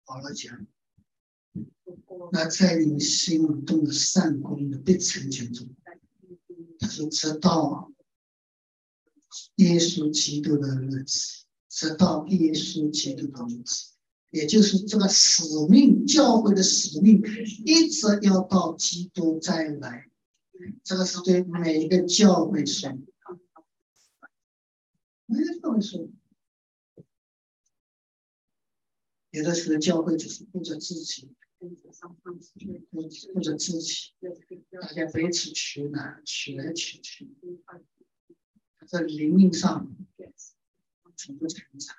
[0.04, 0.66] 好了讲，
[2.32, 5.68] 那在你心里动的善功的必成全中，
[6.78, 7.92] 他说：直到
[9.56, 13.94] 耶稣基督的日子，直到耶稣基督的日子，
[14.30, 17.22] 也就是这个使命，教会的使命，
[17.64, 20.08] 一直要到基督再来。
[20.82, 22.90] 这个是对每一个教会说。
[25.26, 26.08] 没这么说，
[29.30, 31.68] 有的时候教会只是顾着自己，顾
[33.32, 34.12] 顾着自己，
[34.80, 37.28] 大家彼此取暖，取来取去，
[38.86, 39.92] 在灵命上
[41.16, 41.96] 从不成长，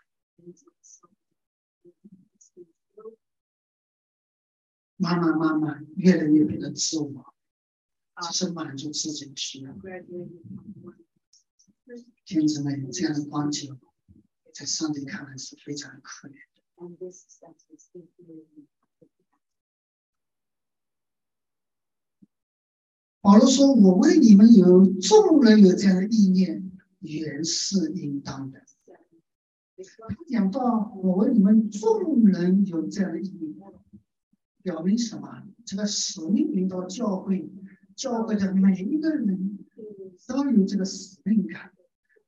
[4.96, 7.34] 慢慢慢慢越来越变得自我，
[8.22, 9.76] 只是满足自己的需要。
[12.24, 13.78] 天子们这样的光景，
[14.54, 16.64] 在上帝看来是非常可怜的。
[23.22, 28.64] 保罗说：“我为你们有众人有这样的意念，原是应当的。”
[29.76, 33.54] 他讲到：“我为你们众人有这样的意念，
[34.62, 35.44] 表明什么？
[35.66, 37.52] 这个使命领导教会，
[37.96, 39.60] 教会的每一个人
[40.28, 41.72] 都有这个使命感。”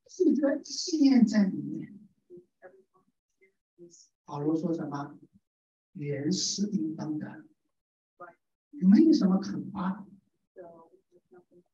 [0.09, 1.97] 是这个信念在里面。
[4.25, 5.17] 保罗说什么？
[5.93, 7.45] 原是应当的，
[8.71, 10.05] 没有什么可夸的，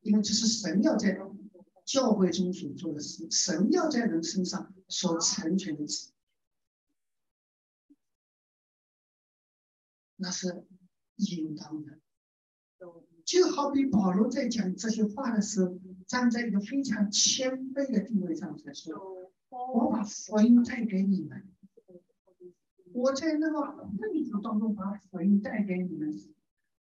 [0.08, 1.20] 因为这是神要在
[1.86, 6.12] 教会中所做的事，神要在人身上所成全的事，
[10.16, 10.66] 那是
[11.18, 12.00] 应当的。
[13.26, 15.78] 就好比保罗在讲这些话的时候，
[16.08, 21.46] 站在一个非常谦卑的地位上在说：“我把福音带给你们，
[22.94, 26.18] 我在那个困苦当中把福音带给你们，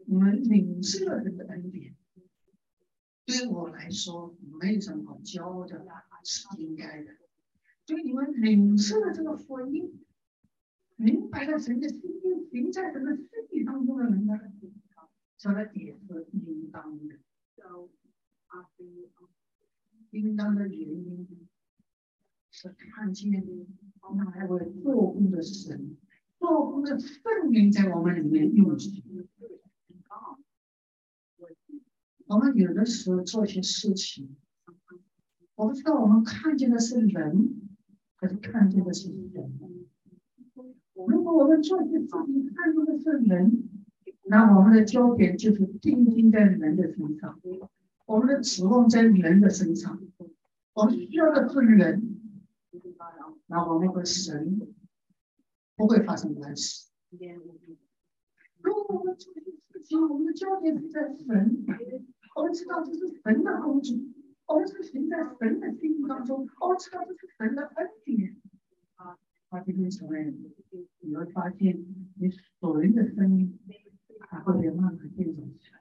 [0.06, 1.97] 你们领受了这个恩典。
[3.28, 5.86] 对我来说没有什么骄傲的，
[6.24, 7.12] 是应该的。
[7.86, 10.00] 对你们领受了这个福音，
[10.96, 14.40] 明白了神的心意，行在神的身体当中的人呢？”
[15.38, 17.20] 这个也是应当的。
[20.12, 21.28] 应当的原因
[22.50, 23.46] 是看见
[24.16, 25.98] 那位做工的神，
[26.40, 29.04] 做工的圣灵在我们里面运行。
[32.28, 34.36] 我们有的时候做一些事情，
[35.56, 37.70] 我不知道我们看见的是人，
[38.18, 39.58] 还是看见的是神。
[41.08, 43.70] 如果我们做一些事情看见的是人，
[44.24, 47.40] 那我们的焦点就是定睛在人的身上，
[48.06, 50.02] 我们的指望在人的身上，
[50.74, 52.20] 我们需要的是人，
[53.46, 54.68] 那我们和神
[55.78, 56.90] 不会发生关系。
[58.62, 61.66] 如果我们做一些事情，我们的焦点是在神，
[62.38, 64.14] 我们知道这是神的工具，
[64.46, 68.40] 我们是行在神的心目当中，我们知道这是神的恩典。
[68.96, 69.18] 啊，
[69.50, 70.32] 啊，今天成为
[71.00, 71.84] 你会发现
[72.20, 72.30] 你
[72.60, 73.60] 所人的生命。
[74.30, 75.80] 还会慢慢变走起来。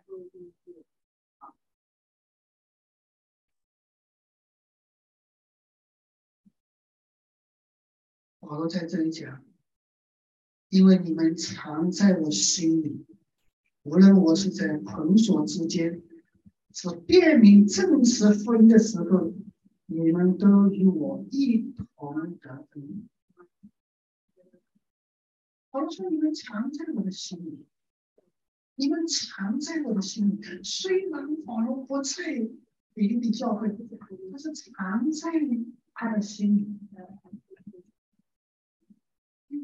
[8.38, 9.42] 保罗在这里讲，
[10.68, 13.04] 因为你们藏在我心里，
[13.82, 16.02] 无论我是在捆锁之间，
[16.78, 19.32] 是辨明正实福音的时候，
[19.86, 23.08] 你们都与我一同得恩。
[25.70, 27.64] 保罗说：“你们藏在我的心里。”
[28.76, 32.46] 你们藏在我的心里，虽然保罗不在
[32.92, 33.74] 比利比教会，
[34.30, 35.30] 但是藏在
[35.94, 36.78] 他的心里。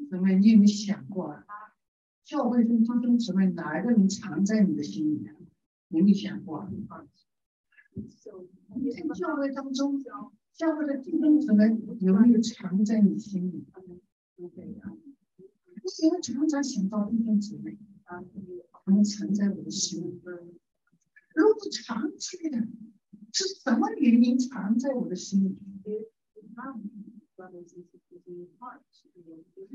[0.09, 1.45] 姊妹，你有没有想过啊？
[2.25, 5.29] 教会中弟兄姊妹，哪一个人藏在你的心里？
[5.93, 6.67] 有没有想过？
[7.95, 10.03] 在教会当中，
[10.55, 11.67] 教会的弟兄姊妹
[12.01, 13.67] 有没有藏在你心里？
[14.37, 17.77] 你有没有常常想到弟兄姊妹？
[18.05, 18.23] 他
[18.91, 20.23] 们藏在我的心里。
[21.35, 22.67] 如果藏在的，
[23.33, 25.59] 是什么原因藏在我的心里？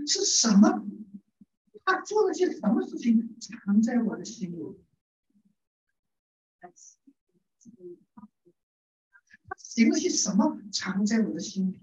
[0.08, 0.86] 是什么？
[1.86, 4.58] 他做了些什么事情藏在我的心里？
[6.60, 6.70] 他
[9.58, 11.80] 行了些什么藏在我的心里？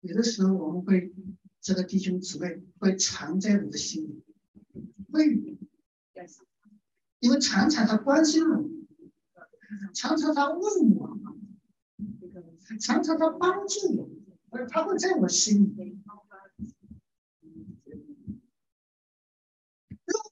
[0.00, 1.12] 有的时候我们会，
[1.60, 4.24] 这个弟兄姊妹会藏在我的心里。
[5.12, 5.28] 会，
[7.20, 8.70] 因为常常他关心我，
[9.94, 11.18] 常常他问我，
[12.80, 13.96] 常常他帮助
[14.50, 16.00] 我，他会在我心里。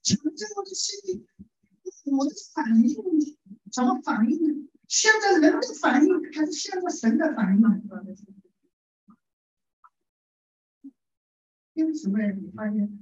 [0.03, 1.27] 藏在我的心里，
[2.15, 2.95] 我的反应
[3.71, 4.69] 怎么反应呢？
[4.87, 7.63] 现在人的反应，还是像着神的反应？
[11.73, 12.97] 因此呢，你发现。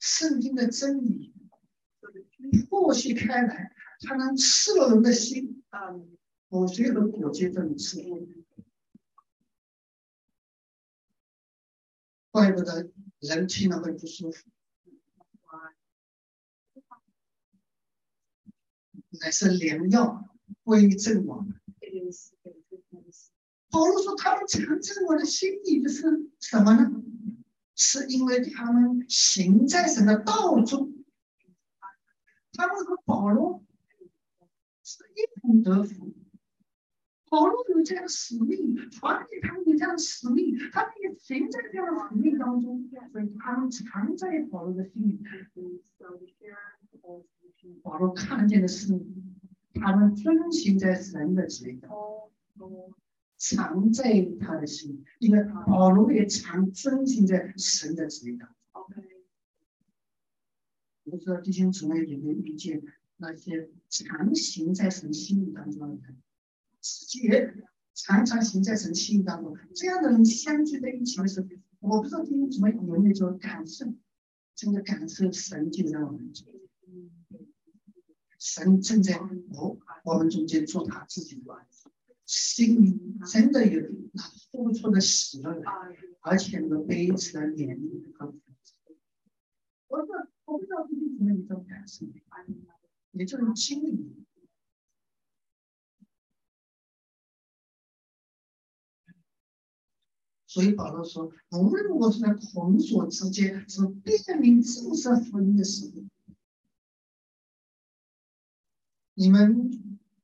[0.00, 1.32] 圣经的真理
[2.68, 5.94] 剖析开来，它能刺了人的心啊！
[6.48, 8.02] 我觉得我接这种刺，
[12.30, 12.90] 怪不得
[13.20, 14.50] 人听了会不舒服，
[19.20, 20.28] 乃是良药，
[20.62, 21.46] 归正往。
[23.70, 27.02] 保罗说：“他们藏在我的心里的是什么呢？”
[27.76, 30.92] 是因为他们行在神的道中，
[32.52, 33.64] 他们和保罗
[34.84, 36.14] 是一同得福。
[37.28, 45.20] 保罗有这样的使命，传给他们有这样的使命，他们也行在这样的使命当中，所以他们藏在保罗的心里。
[47.82, 48.92] 保罗看见的是
[49.74, 51.80] 他们遵循在神的旨意。
[53.36, 58.56] 藏在他的心，因为保罗也常遵循在神的旨意当中。
[61.04, 62.82] 不知道弟兄姊妹有没有遇见
[63.18, 66.16] 那些常行在神心里当中的人，
[66.80, 67.54] 自己也
[67.92, 71.48] 常常行在神心里当中，这样的人相聚在一起的时候，
[71.80, 73.92] 我不知道弟兄姊妹有没有这种感受，
[74.54, 76.46] 真的感受神就在我们中，
[78.44, 79.18] 神正在
[79.54, 81.90] 我我们中间做他自己的儿子。
[82.26, 83.00] 心里
[83.32, 83.80] 真的有
[84.12, 85.62] 那付出的喜乐，
[86.20, 88.74] 而且那个悲慈的怜悯和扶持。
[89.88, 90.14] 我说，
[90.44, 92.04] 我不知道弟兄姊妹有这种感受，
[93.12, 94.14] 也就是经历。
[100.46, 106.02] 所以保罗说：“无论我是在捆锁之间，是辨明正式福音的时候，
[109.14, 109.70] 你们。”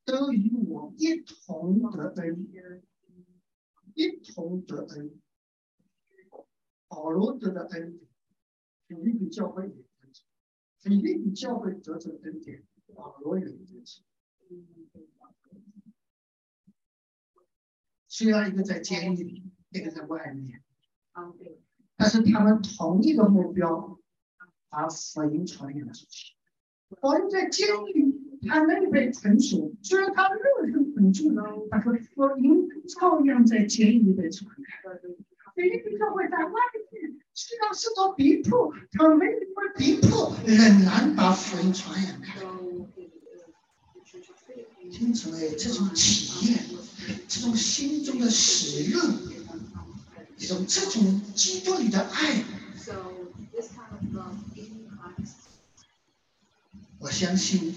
[0.02, 2.50] 都与我一同得恩，
[3.94, 5.20] 一同得恩。
[6.88, 8.08] 保罗得的恩典，
[8.88, 10.24] 腓立比教会也得着；
[10.80, 14.02] 腓立比教会得着恩典，保罗也得着。
[18.08, 20.64] 虽然一个在监狱里，一个在外面，
[21.94, 24.00] 但是他们同一个目标，
[24.68, 26.34] 把福音传扬出去。
[27.00, 34.90] 保罗在监狱，他没有被成熟，虽然他肉身捆住了，但是福音照样在监狱被传开。
[35.54, 36.52] 菲律宾教会在外
[36.92, 39.44] 面，虽然受到逼迫，他们没有被
[39.76, 42.40] 逼迫，仍然把福音传扬开。
[45.00, 46.64] 因此呢，这种体验，
[47.28, 49.00] 这种心中的喜乐，
[50.38, 52.42] 一种这种基督里的爱，
[56.98, 57.74] 我相信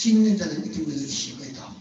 [0.00, 1.74] 经历的人一定能体会到。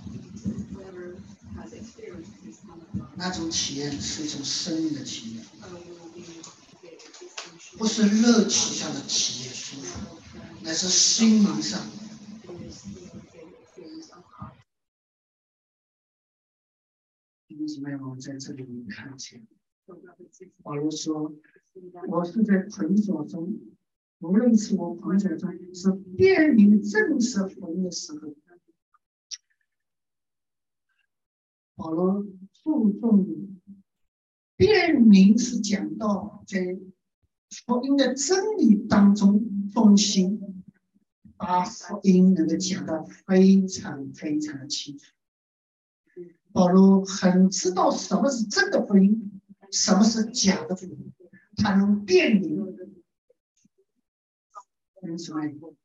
[3.15, 5.45] 那种体验是一种生命的体验，
[7.77, 10.17] 不是肉体上的体验舒服，
[10.63, 11.79] 乃是心灵上。
[17.49, 19.45] 为什么要我们在这里面看见？
[20.63, 21.31] 保罗说
[22.09, 23.59] ：“我是在捆锁中，
[24.19, 28.35] 无论是我捆锁中，是辨明正式福音的时候。”
[31.75, 33.59] 保罗注重
[34.55, 36.79] 辨明，是讲到在
[37.65, 40.63] 福音的真理当中中心，
[41.37, 45.05] 把福音能够讲得非常非常的清楚。
[46.51, 49.39] 保罗很知道什么是真的福音，
[49.71, 51.13] 什么是假的福音，
[51.55, 52.66] 他能辨明。
[55.15, 55.75] 什么？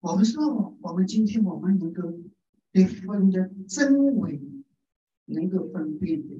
[0.00, 2.18] 我们说，我们今天我们能够
[2.72, 4.40] 对福音的真伪
[5.26, 6.34] 能够分辨的，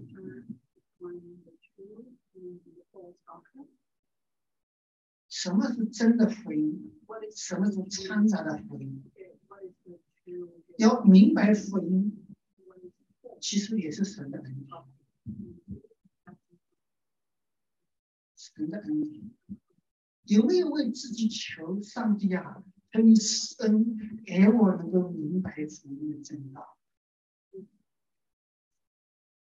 [5.28, 6.92] 什么是真的福音？
[7.34, 9.04] 什么是掺杂的福音？
[10.78, 12.22] 要明白福音。
[13.38, 14.84] 其实也是神的恩典，
[18.34, 19.30] 神的恩典。
[20.26, 22.62] 有没有为自己求上帝啊？
[22.92, 26.78] 可以施恩给我，能够明白福音的真道。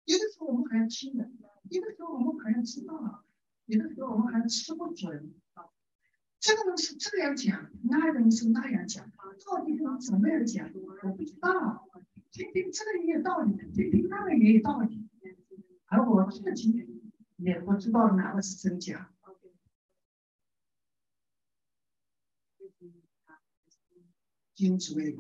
[0.05, 1.31] 有的时候我们还听的，
[1.69, 3.25] 有的时候我们还要知道，
[3.67, 5.65] 有的时候我们还吃不准啊。
[6.41, 9.11] 这个人是这样讲，那个人是那样讲，
[9.47, 10.71] 到底是怎么样讲？
[11.03, 11.89] 我不知道。
[12.31, 15.07] 听听这个也有道理，听听那个也有道理，
[15.87, 17.03] 而我自己
[17.37, 19.13] 也不知道哪个是真假。
[24.65, 25.17] 因此，为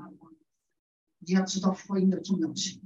[1.18, 2.80] 你要知道福音的重要性，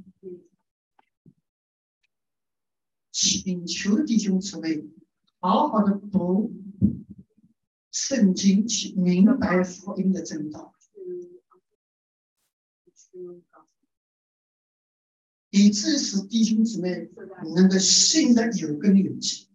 [3.12, 4.88] 请求弟兄姊妹
[5.38, 6.54] 好好的读
[7.90, 10.72] 圣经，去明白福音的真道。
[15.50, 17.11] 以致使弟兄姊妹
[17.54, 19.48] 能够信的有根有基。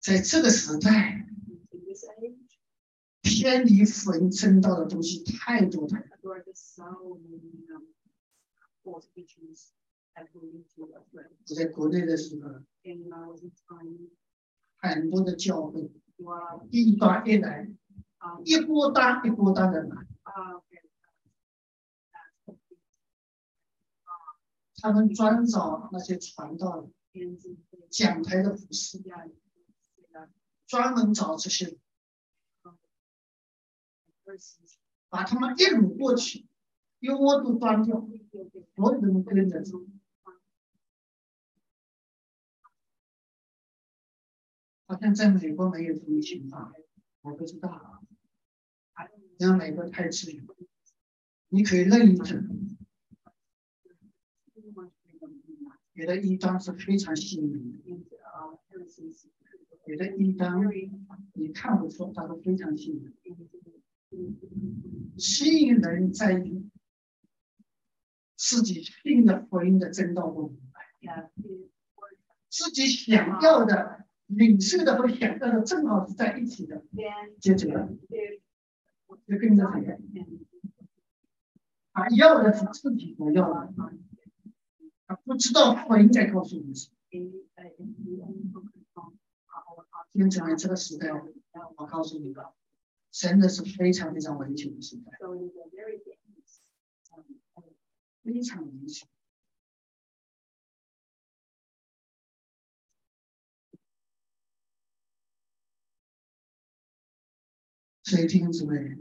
[0.00, 1.28] 在这个时代，
[3.22, 6.34] 偏离福音正道的东西太多太多。
[8.82, 9.02] 我
[11.54, 12.48] 在国内的时候，
[14.78, 15.90] 很多的教会
[16.70, 17.68] 一端一来，
[18.44, 20.06] 一波单一波单的来。
[24.78, 26.88] 他们专找那些传道
[27.90, 29.02] 讲台的服饰，
[30.66, 31.78] 专门找这些，
[35.08, 36.46] 把他们一掳过去，
[37.00, 38.06] 一窝都端掉，
[38.74, 39.84] 所有人跟着走。
[44.86, 46.72] 好像在美国没有这种情况，
[47.22, 48.04] 我不知道，
[49.38, 50.44] 因为美国太自由，
[51.48, 52.68] 你可以任意整。
[55.94, 57.88] 有的一张是非常吸引人的，
[59.86, 60.62] 有的一张
[61.32, 63.14] 你看不出，它是非常吸引人。
[65.18, 66.68] 吸引人在于
[68.36, 71.30] 自己信的福音的真道不明白，
[72.48, 76.84] 自己想要的、领受的和想要的正好是在一起的，
[77.40, 77.88] 接着
[79.26, 79.98] 就跟着谁？
[81.92, 83.72] 他要的是自己所要的。
[85.06, 86.96] 他不知道福音在告诉我们什么。
[90.12, 91.10] 因此在这个时代，
[91.76, 92.54] 我告诉你吧，
[93.18, 95.10] 真的是非常非常危险的时代，
[98.22, 99.08] 非常危险。
[108.02, 108.98] 所以弟兄姊妹，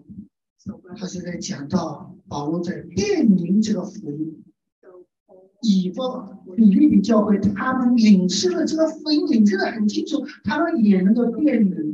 [0.97, 4.45] 他是在讲到保罗在辨明这个福音，
[5.61, 6.01] 以弗
[6.55, 11.93] 比利比教会他们领受了这个福音，领受的很清楚，他们也能够辨明。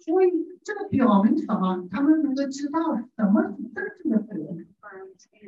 [0.00, 0.28] 所以
[0.68, 1.88] 这个表明什么？
[1.90, 2.78] 他们能够知道
[3.16, 4.68] 什么是真正的福音。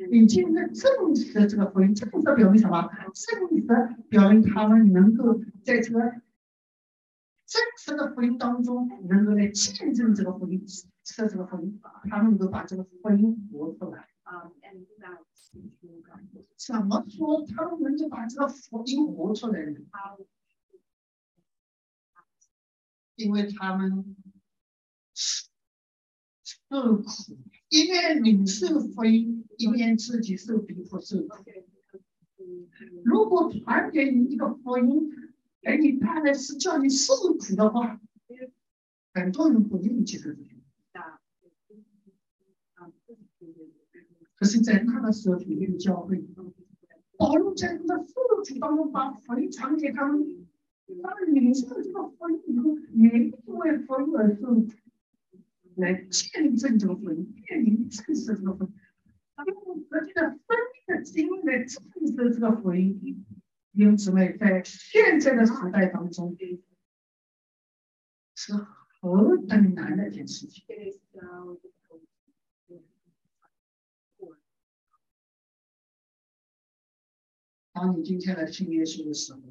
[0.09, 2.89] 已经在证实这个福音，证实表明什么？
[3.13, 3.61] 证实
[4.09, 5.99] 表明他们能够在这个
[7.45, 10.65] 真实的福音当中，能够来见证这个福音，
[11.03, 14.07] 说这个福音，他们能够把这个福音活出来。
[16.57, 19.81] 怎么说他们能够把这个福音活出来呢？
[23.17, 24.15] 因为他们
[26.71, 27.03] 受苦。
[27.67, 31.43] 一面领受福音，一面自己受逼迫受苦。
[33.03, 35.11] 如果传给你一个福音，
[35.63, 37.99] 而你带来是叫你受苦的话，
[39.13, 40.49] 很多人不愿意接受这个。
[44.35, 46.23] 可是，在那个时候，腓力教会，
[47.17, 50.47] 保罗在他的受苦当中把福音传给他们，
[51.03, 53.09] 他们领受这个福音以后，也
[53.45, 54.71] 因为福音而受苦。
[55.81, 58.73] 来见证这个福音，面临证实这个福音，
[59.47, 63.25] 用自己的生命的经历来证实这个福音。
[63.73, 66.37] 因此呢，在现在的时代当中，
[68.35, 70.63] 是何等难的一件事情。
[77.73, 79.50] 当你今天来信耶稣的时候，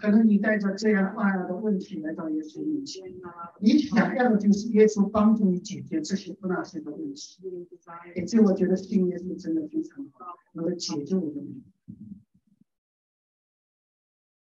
[0.00, 3.12] 可能你带着这样那样的问题来到耶稣面前，
[3.60, 7.42] 你想要的就是耶稣帮助你解决这些不那些的问题。
[8.16, 11.62] 哎这我觉得信耶稣真的非常好，能够解救我的问题。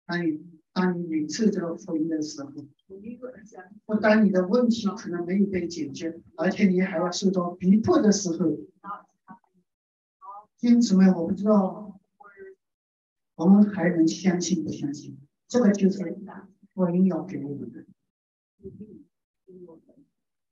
[0.05, 0.41] 当你
[0.73, 2.51] 当你领受这个福音的时候，
[3.87, 8.59] 不单你的问题可能没有被解决，而且你还要受到逼迫的时候，
[10.61, 11.86] 因此呢，我不知道。
[13.37, 15.17] 我们还能相信不相信？
[15.47, 16.17] 这个就是
[16.75, 17.85] 福音要给我们的。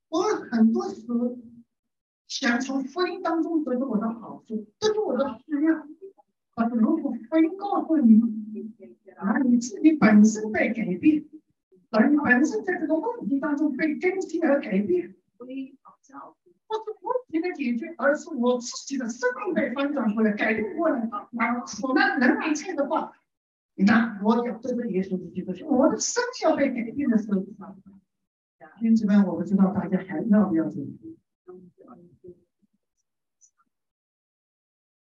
[0.07, 1.01] 我们很多时
[2.27, 5.87] 想从福音当中得到我的好处，得到我的需要。
[6.55, 8.21] 可是如果福音告诉你，
[9.17, 11.25] 啊你自己本身在改变，
[11.89, 15.45] 而你本身在这个问题当中被更新而改变，不
[16.67, 21.09] 不是问题的解决，而是我自己的生命被翻转过来、改变过来。
[21.31, 23.13] 那苦难能力在的话，
[23.75, 27.45] 你看，我要对着耶稣基督说，我的生要被改变的时候，
[28.81, 30.87] 因此呢，我不知道大家还要不要这个？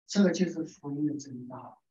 [0.09, 1.83] 这个就是福音的真道，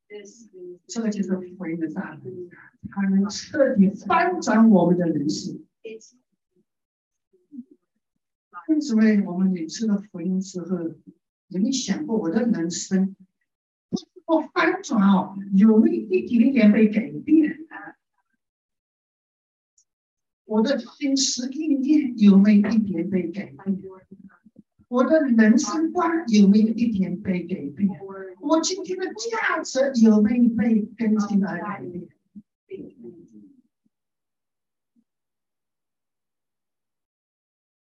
[0.87, 2.49] 这个就是福音的大能，
[2.89, 5.63] 它能彻底翻转我们的人生。
[8.67, 10.77] 为什么我们每次的福音之后，
[11.49, 13.15] 有没有想过我的人生
[13.89, 17.59] 不是说翻转哦，有没有一点点被改变？
[20.45, 23.77] 我的心思意念有没有一点被改变？
[24.87, 27.89] 我的人生观有没有一点被改变？
[28.41, 32.07] 我今天的价值有没有被更新而改变？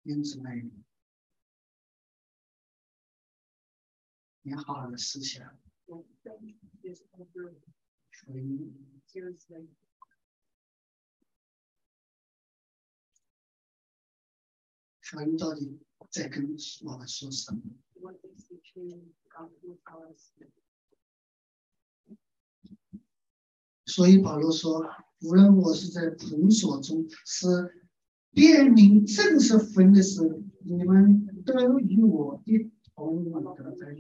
[0.09, 0.48] 因此呢，
[4.40, 6.02] 你好好的思想，所
[8.40, 8.72] 以，
[15.02, 15.78] 所以到底
[16.11, 16.42] 在跟
[16.86, 17.61] 我们说什么？
[23.84, 24.82] 所以保罗说，
[25.20, 27.88] 无论我是在捆锁中，是。
[28.33, 33.24] 辨明正式分的时候，你们都与我一同
[33.57, 33.97] 得在。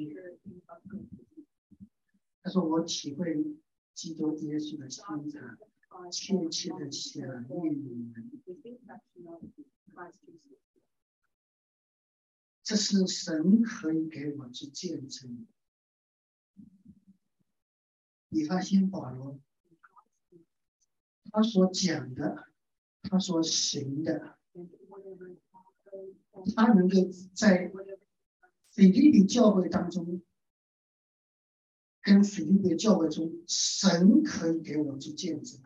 [2.42, 3.56] 他说：“我体会
[3.94, 5.58] 基督耶稣的心肠，
[6.10, 8.30] 切切的想念你们。
[12.62, 15.46] 这是神可以给我去见证。
[18.28, 19.40] 你发现保罗
[21.32, 22.46] 他所讲的。”
[23.10, 24.36] 他说：“行的，
[26.54, 27.72] 他能够在
[28.70, 30.20] 菲律宾教会当中，
[32.02, 35.58] 跟菲律宾教会中，神可以给我做见证。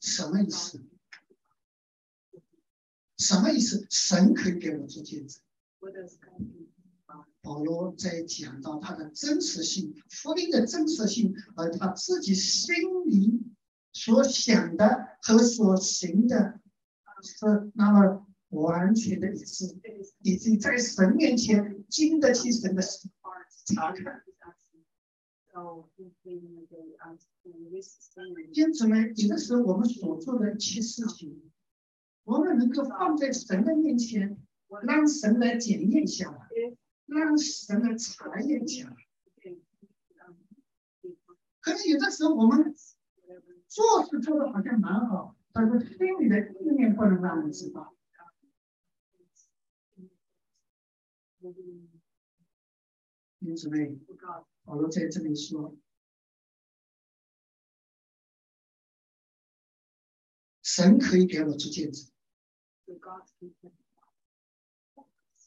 [0.00, 0.84] 什么意思？
[3.16, 3.86] 什么意思？
[3.88, 5.40] 神可以给我做见证。
[7.40, 12.74] 保罗在讲到他的真实性，福音的真实性，而他自己心
[13.06, 13.40] 里。”
[13.96, 16.60] 所想的和所行的
[17.22, 19.74] 是那么完全的一致，
[20.20, 24.22] 以及在神面前经得起神的查看。
[28.52, 31.50] 因此呢，有的时候我们所做的一切事情，
[32.24, 34.36] 我们能够放在神的面前，
[34.82, 36.38] 让神来检验一下来，
[37.06, 38.96] 让神来查验一下来。
[41.62, 42.74] 可是有的时候我们
[43.76, 47.94] 做事做的好像蛮好，但是心里的意念不能让人知道。
[53.40, 53.76] 因此呢，
[54.64, 55.76] 保罗在这里说，
[60.62, 62.10] 神可以给我做见证，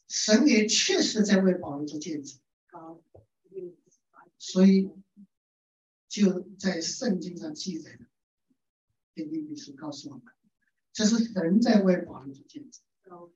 [0.06, 2.38] 神也确实在为保罗做见证，
[4.38, 4.92] 所以。
[6.12, 8.09] 就在圣经上记载的，
[9.14, 10.24] 天经律师告诉我们，
[10.92, 12.82] 这是神在为保罗做见证，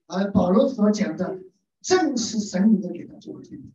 [0.06, 1.40] 而保罗所讲的
[1.80, 3.72] 正是神能够给他做见证。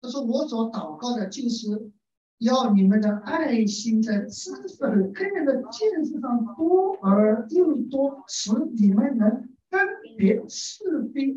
[0.00, 1.90] 他说：“我所祷告的，就是
[2.38, 9.86] 要你们的爱心在知识和个人的见识上多而又多，使你们能分
[10.16, 11.34] 别是非，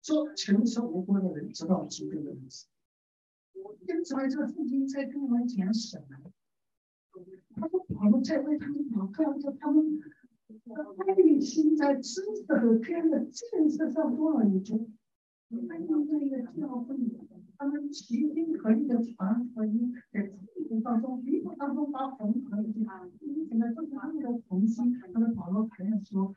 [0.00, 2.66] 做诚实无辜的人，直到基督的日子。”
[3.86, 6.30] 因此，这个父亲在跟我们讲什么？
[7.56, 10.00] 他说：“我们在为他们祷告，说他们
[11.06, 14.90] 爱心在知识和天的建设上多少一足。
[15.48, 15.78] 他们在
[16.18, 16.96] 一个教会，
[17.56, 22.56] 他们齐心合力的传福音，在基督当中、基督当中把红和
[22.88, 23.08] 啊，
[23.48, 24.98] 现在都是他们的同心。
[25.12, 26.34] 他们保罗还要说：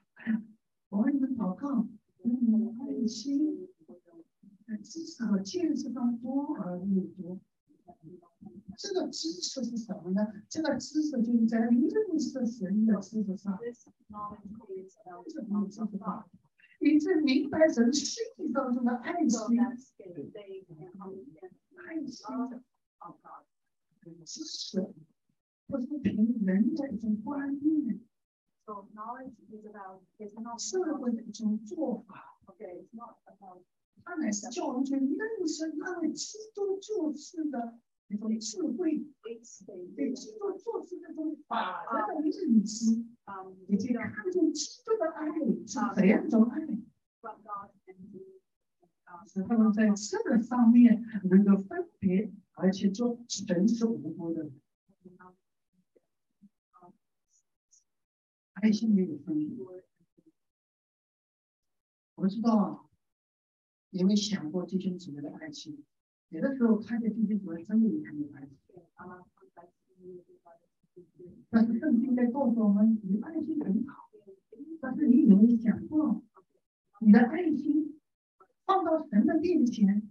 [0.89, 1.87] 我为你们祷告，
[2.23, 3.67] 用爱心。”
[4.75, 7.39] 知识和见识上多而又多，
[8.77, 10.11] 这个知识是什么。
[10.11, 10.27] 呢？
[10.49, 14.37] 这个知识就是在认识神的知识上，这是么。
[15.69, 16.29] 知识上，
[16.79, 19.75] 以致明白神心当中的爱心，爱
[22.05, 22.61] 心的
[24.25, 24.93] 知识，
[25.67, 27.99] 不是凭人的一种观念，
[30.59, 32.33] 社会的一种做法。
[34.03, 37.77] 他乃是叫我们去认识那位基督做事的
[38.07, 39.39] 那种智慧，对
[40.13, 43.03] 基督做事那种法则的认知，
[43.67, 46.65] 以及看见基督的爱是怎样一种爱，
[49.27, 54.49] 使他们在这个上面能够分别，而且做诚实无辜的，
[58.53, 59.65] 爱心没有分别。
[62.15, 62.86] 我知道。
[63.91, 65.83] 有没有想过弟兄姊妹的爱心？
[66.29, 68.57] 有的时候看见弟兄姊妹真的有很有爱心，
[71.49, 74.09] 但是圣经在告诉我们，你的爱心很好，
[74.81, 76.21] 但是你有没有想过，
[76.99, 77.99] 你的爱心
[78.65, 80.09] 放到神的面前，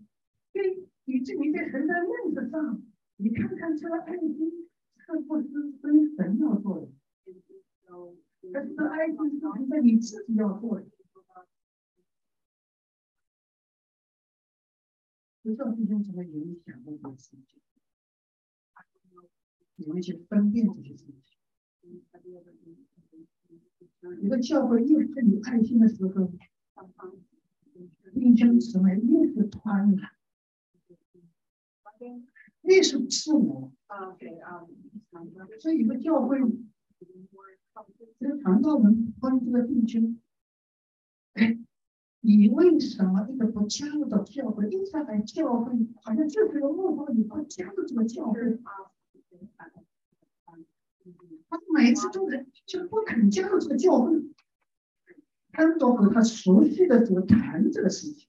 [0.52, 2.82] 对，以至于在神的面子上，
[3.16, 5.48] 你看看这个爱心是不是
[5.82, 6.88] 跟神要做的？
[8.52, 10.86] 但是这爱心是凭着你自己要做的。
[15.46, 17.60] 不知道弟兄姊妹有没有想过这个事情？
[19.76, 21.38] 有没有去分辨这些事情？
[24.22, 26.32] 一个教会越是有爱心的时候，
[28.12, 30.00] 弟兄姊妹越是宽容，
[32.62, 33.72] 越是自我。
[35.60, 36.40] 所以，一个教会，
[38.18, 40.20] 这个传道人关注的弟兄，
[41.34, 41.56] 哎。
[42.20, 44.68] 你为什么一直不加入到教会？
[44.68, 48.58] 一直来教会，好像就是个目标，你不加入这个教会。
[51.48, 54.20] 他每次都是就不肯加入这个教会。
[55.52, 58.28] 他都和他熟悉的怎么谈这个事情。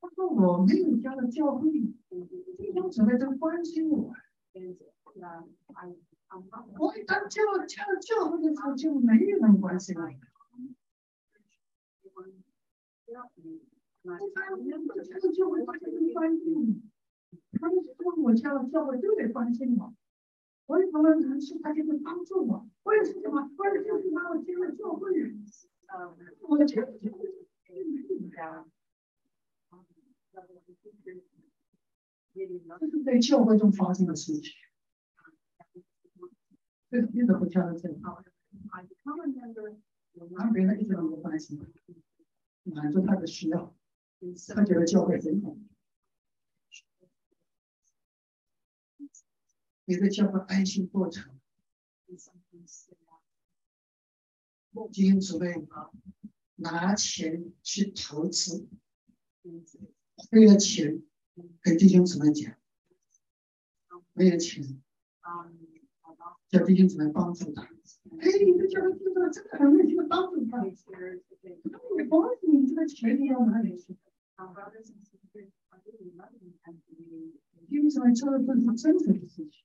[0.00, 4.12] 他说我没有加入教会，弟兄姊妹都关心我。”
[6.78, 10.02] 我一当教教教会的时候，就没有人关心我。
[14.02, 14.56] 我发现
[14.86, 16.60] 我这个教会大家都关心我，
[17.60, 19.94] 他们说我加了教会都得关心我。
[20.66, 22.68] 我有什么难处，他就会帮助我。
[22.84, 23.50] 为什么？
[23.56, 25.12] 为了就是把我进了教会。
[26.40, 27.24] 我的教会就没有
[32.80, 34.52] 这是在教会中发生的事情。
[36.98, 37.98] 一直不跳的这个，
[40.12, 41.60] 我拿别的一直都不关心，
[42.62, 43.76] 满足他的需要，
[44.54, 45.56] 他觉得教会很好。
[49.86, 51.38] 有的叫做爱心过程。
[54.90, 55.54] 弟兄姊妹，
[56.56, 58.68] 拿钱去投资，
[60.32, 61.02] 为了钱，
[61.60, 62.58] 跟弟兄姊妹讲，
[64.12, 64.82] 没有钱
[65.20, 65.52] 啊，
[66.54, 67.62] 叫弟兄姊妹帮助他。
[67.62, 70.58] 哎，你这叫他知道，真的很热心的帮助他。
[70.58, 73.96] 那你帮你这个钱你要哪里去？
[77.68, 78.44] 弟兄姊妹，这个是
[78.76, 79.64] 真实的事情。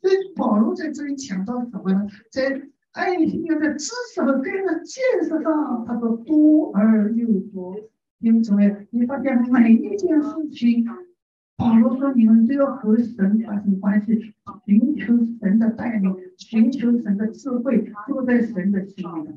[0.00, 2.08] 所以保罗在这里讲到什么呢？
[2.32, 7.78] 在爱心的知识和个人的见识上，他说多而又多。
[8.18, 8.86] 因为什么呀？
[8.90, 10.84] 你发现每一件事情，
[11.56, 14.34] 保罗说你们都要和神发生关系，
[14.66, 15.06] 寻求
[15.40, 19.30] 神的带领，寻求神的智慧，坐在神的心里。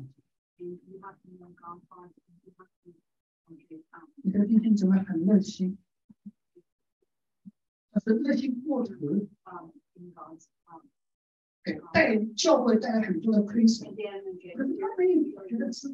[4.22, 5.78] 你的弟兄姊妹很热心。
[8.04, 8.92] 是热心过头
[9.44, 9.70] 啊，
[11.64, 13.88] 给带教会带来很多的亏损。
[13.94, 13.96] 可
[14.66, 15.88] 是他没有觉得吃，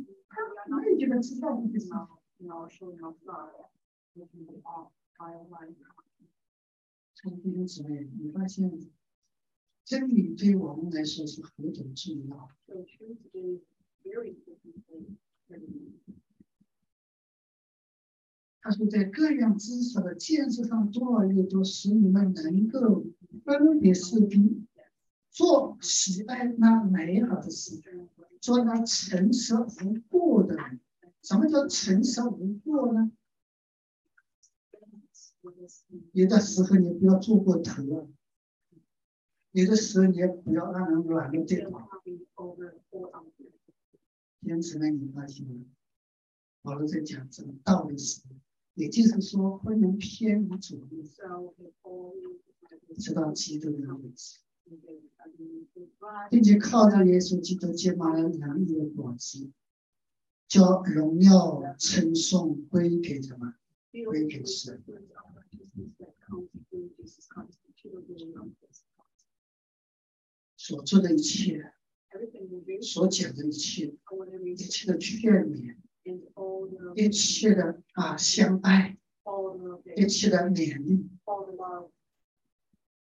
[0.66, 2.08] 他没有觉得吃到底是什么。
[7.22, 8.68] 从弟兄姊妹，你发现
[9.84, 12.48] 真理对我们来说是何等重要。
[18.60, 23.06] 他说，在各样知识的建设上多而又多，使你们能够
[23.44, 24.60] 分别是非，
[25.30, 27.80] 做喜爱那美好的事，
[28.40, 30.80] 做那诚实无过的人。
[31.22, 33.12] 什么叫诚实无过呢？
[36.12, 38.08] 有的时候你不要做过头啊，
[39.50, 41.88] 有的时候你也不要让人软弱对方。
[44.40, 45.64] 因此呢，你发现了？
[46.62, 48.22] 保罗在讲这个道理时。
[48.74, 51.02] 也就是说，不能偏离主义，
[52.98, 54.38] 知道基督的位置，
[56.30, 59.50] 并且靠着耶稣基督接满了良义的果子，
[60.48, 63.56] 将荣耀称颂归给什么？
[63.92, 64.82] 归给神。
[70.56, 71.72] 所做的一切，
[72.80, 73.86] 所讲的一切，
[74.44, 75.76] 一切的眷恋。
[76.96, 78.98] 一切的啊相爱，
[79.96, 81.08] 一切的勉励，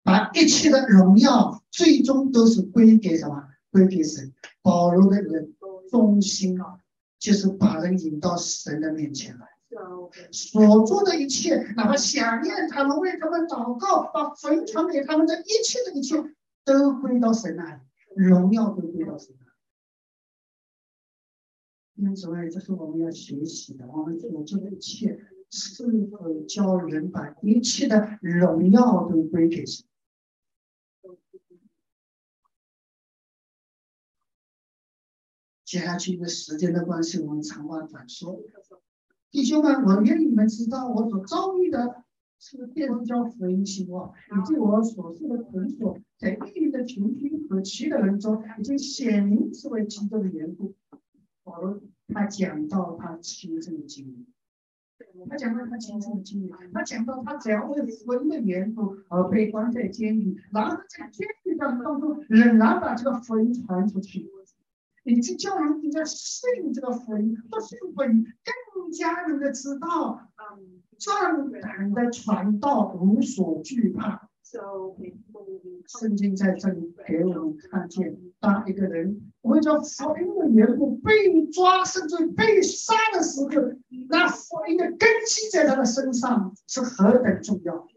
[0.02, 3.48] 把一切的荣耀最终都是归给什么？
[3.70, 4.34] 归给神。
[4.60, 5.54] 保罗的人
[5.90, 6.78] 中心啊，
[7.18, 9.53] 就是把人引到神的面前来。
[10.30, 16.16] 所做的一切，哪怕想念他们，为他们祷告，把坟传给他们的一切的一切，
[16.64, 17.80] 都归到神那里，
[18.14, 19.50] 荣耀都归到神那里。
[21.96, 23.86] 因此，这是我们要学习的。
[23.88, 25.18] 我们所做的一切，
[25.50, 29.84] 是否叫人把一切的荣耀都归给神？
[35.64, 38.40] 接下去，因为时间的关系，我们长话短说。
[39.34, 42.04] 弟兄们，我愿你们知道，我所遭遇的
[42.38, 50.76] 是电视教福音希望，以及我所受的捆锁，在地狱的群居和其的人中，已经显明是为基督的缘故。
[51.42, 54.24] 保罗他讲到他亲身的经历，
[55.28, 64.30] 他讲到他亲身的经历，他讲到他只要为福音的缘故而被关在监狱，然后在监狱当中仍然把这个福音传出去，
[65.02, 74.30] 以及叫人更加信这个福音，不信福音更加能够知道，嗯壮胆的传道无所惧怕。
[75.86, 83.48] 圣经在这里给我们看见，当一个人为了福音的缘故被抓，甚至被杀的时候，
[84.08, 87.88] 那福音的根基在他的身上是何等重要。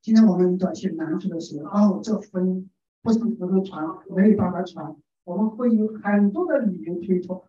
[0.00, 2.70] 今天我们遇到一些难处的时候，哦，这福音
[3.02, 4.94] 不是能够传，没有办法传，
[5.26, 7.44] 我们会有很多的理由推脱，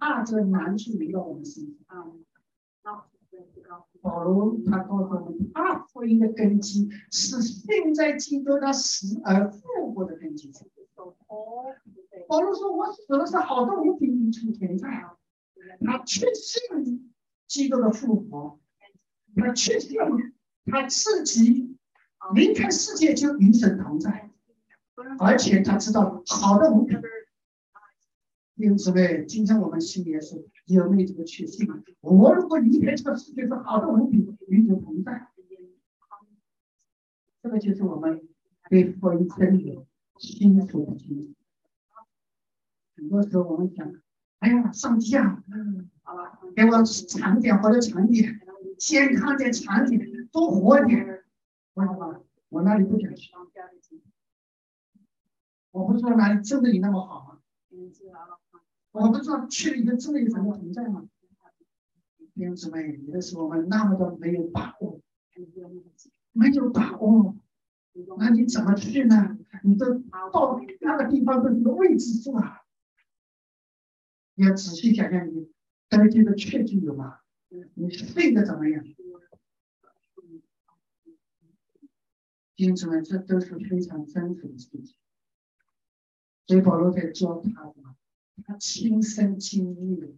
[0.00, 2.18] 怕这难处临到我们身上。
[2.82, 3.06] 啊
[4.00, 10.52] 保罗他告诉我们，他福音的根基是信在基督的死而复活的根基。
[12.28, 15.04] 保罗说：“我死的是好多无比，你出天在。”
[15.84, 17.12] 他确信
[17.46, 18.58] 基督的复活，
[19.36, 19.98] 他确信
[20.64, 21.76] 他自己
[22.34, 24.25] 离开世界就与神同在，
[25.18, 26.94] 而且他知道好的无比。
[28.54, 31.68] 因此呢，今天我们心里是有没有这个确信？
[32.00, 34.16] 我如果离开这个世界是好的无比，
[34.48, 35.28] 与你同在，
[37.42, 38.26] 这个就是我们
[38.70, 39.78] 对福音真理
[40.18, 41.34] 清楚的清。
[42.96, 43.92] 很多时候我们想，
[44.38, 45.42] 哎呀，上帝啊，
[46.54, 48.40] 给我长点或者长点，
[48.78, 50.00] 健康点、长点、
[50.32, 51.24] 多活点。
[51.74, 52.24] 为什么？
[52.48, 53.30] 我那里不想去。
[55.76, 57.38] 我不知道哪里真的有那么好吗？
[58.92, 61.06] 我不知道去了以后真的有什么存在吗？
[62.32, 65.02] 弟兄姊妹，有的时候我们那么的没有把握，
[66.32, 67.36] 没有把握，
[68.16, 69.36] 那你怎么去呢？
[69.64, 69.98] 你都
[70.32, 72.62] 到那个地方都是未知数啊！
[74.34, 75.52] 你要仔细想想，你
[75.90, 77.18] 该这的确据有吗？
[77.74, 78.82] 你睡得怎么样？
[82.54, 84.96] 弟兄姊妹，这都是非常真实的事情。
[86.46, 87.96] 所以保罗在教他什么？
[88.44, 90.14] 他亲身经历，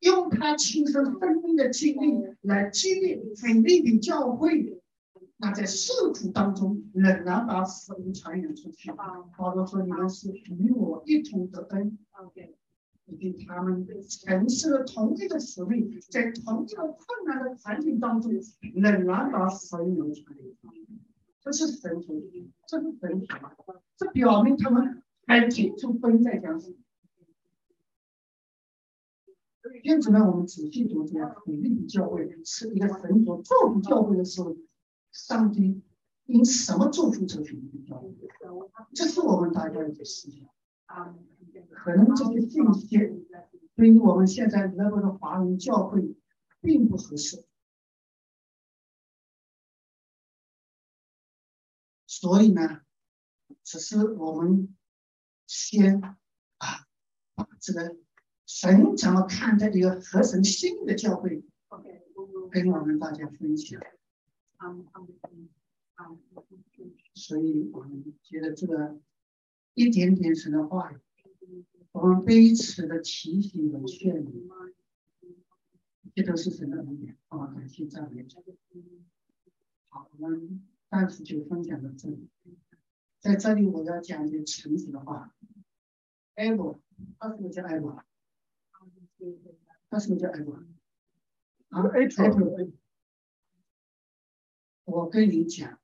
[0.00, 4.80] 用他亲身生命的经历来激励、鼓励的教会。
[5.36, 8.90] 那在受苦当中，仍然把福音传扬出去。
[9.36, 11.98] 保罗说：“你们是与我一同得恩。”
[13.10, 18.32] 你跟他们承受了同一个使命，在同一个困难的环境当中，
[18.74, 20.36] 仍然把福音流传。
[21.40, 22.30] 这是神主，
[22.66, 23.26] 这是神主，
[23.96, 25.02] 这表明他们。
[25.28, 26.76] 很清楚分在讲什么。
[29.82, 34.56] 因此呢，我们仔细读这样，美丽的教会是一个神所祝福教会的时候，
[35.12, 35.82] 上帝
[36.24, 38.14] 因什么祝福这群教会？
[38.94, 40.48] 这是我们大家一个思想。
[41.68, 42.96] 可能这些信息
[43.76, 46.16] 对于我们现在德国的华人教会
[46.62, 47.44] 并不合适，
[52.06, 52.80] 所以呢，
[53.62, 54.74] 只是我们。
[55.48, 56.00] 先
[56.58, 56.86] 啊，
[57.34, 57.96] 把这个
[58.46, 61.42] 神怎么看待这个合神心意的教会，
[62.52, 63.80] 跟我们大家分享。
[67.14, 69.00] 所以我们觉得这个
[69.74, 71.00] 一点点神的话语，
[71.92, 74.74] 我们彼此的提醒和劝勉，
[76.14, 77.46] 这都是神的恩典啊！
[77.48, 78.26] 感谢赞美。
[79.88, 82.28] 好，我们暂时就分享到这里。
[83.28, 85.34] 在这里，我要讲一句诚实的话。
[86.34, 86.80] 艾博，
[87.18, 88.02] 他是不是叫艾博？
[89.90, 90.54] 他是不是叫艾博？
[91.68, 92.70] 啊，艾博。
[94.84, 95.78] 我跟你讲，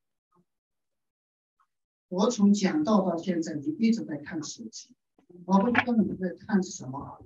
[2.09, 4.97] 我从讲道到现在，你一直在看手机。
[5.45, 7.23] 我不知道你在看什么。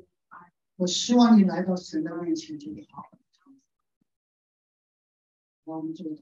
[0.74, 3.08] 我希望你来到神的面前就好。
[5.62, 6.16] 我们这个。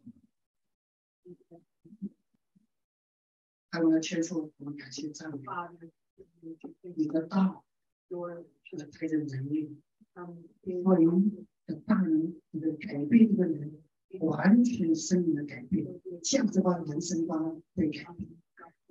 [3.71, 5.39] 他们的天赋，我们感谢赞美。
[6.97, 7.63] 你的大，
[8.09, 9.77] 就是带着能力，
[10.85, 13.81] 或您的大能，你的改变一个人，
[14.21, 15.87] 完全生命的改变，
[16.23, 18.29] 价值观、人生观被改变。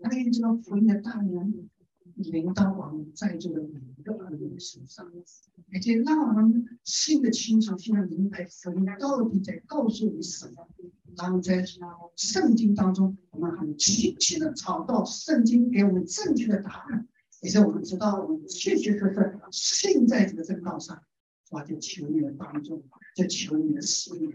[0.03, 1.69] 还有这个福音的大能。
[2.17, 5.11] 领导我们在座的每一个人身上，
[5.73, 10.69] 而且让我们信的清楚，信得明白，神到底在告诉你什么。
[11.17, 11.63] 然后在
[12.15, 17.07] 圣经当中，我们很清晰的找到圣经给我们正确的答案，
[17.41, 19.13] 也是我们知道，我们确确实
[19.51, 21.01] 实信在这个正道上。
[21.51, 22.83] 我就求你的帮助，
[23.15, 24.33] 就求你的使用，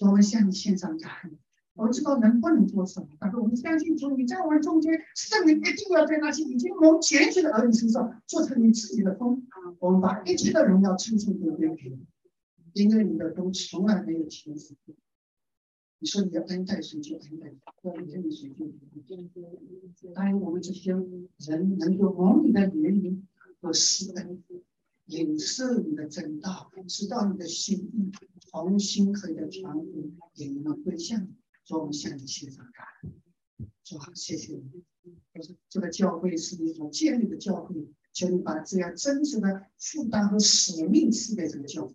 [0.00, 1.38] 我们向你献上感恩。
[1.74, 9.46] 我知道人不能做什么，但是我们相信主，你在我们中间，圣灵一定要在那些已经蒙拣选的儿女身上做成你自己的风。
[9.78, 12.06] 我们把一切的荣耀称颂归给你，
[12.74, 14.94] 因为你的风从来没有停止过。
[15.98, 18.72] 你说你要恩待谁就恩待，要怜悯谁就怜
[19.08, 20.12] 悯。
[20.12, 23.22] 答应我们这些人能够蒙你的怜悯
[23.60, 24.42] 和施恩，
[25.06, 28.12] 领受你的真道，知道你的心意，
[28.50, 31.28] 同心合的传福引人归向你。
[31.64, 34.84] 说我们向你献上感恩，说好谢谢你。
[35.32, 37.74] 我说这个教会是一种建立的教会，
[38.16, 41.94] 求你把这样真实的负担和使命赐给这个教会。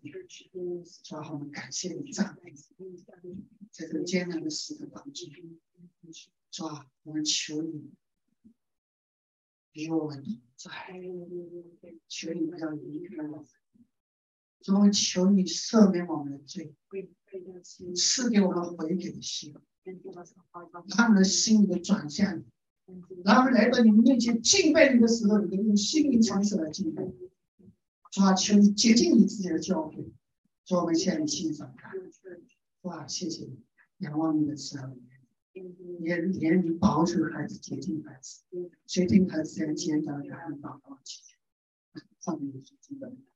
[1.04, 5.28] 说好我们感谢你赞美，在这个艰难的时刻当中，
[6.52, 7.90] 说好我们求你
[9.72, 10.72] 与我们同在，
[12.08, 13.48] 求你不要离开我们，
[14.62, 16.76] 主我求你赦免我们的罪。
[17.96, 19.56] 赐给我们悔改的心，
[20.96, 22.44] 让我们心里转向你，
[23.24, 27.04] 然后来到你们面前敬拜你的时候，你们用心灵方式来敬拜。
[28.12, 30.12] 主啊，求你接近你自己的教会，
[30.66, 31.92] 主我们向你欣赏看。
[32.82, 33.60] 哇，谢谢你，
[34.00, 34.92] 仰望你的慈爱，
[36.00, 38.44] 也连你保守孩子，接近孩子，
[38.86, 40.28] 决定孩子在简单的
[40.58, 43.31] 祷告祈求，上面是基本的。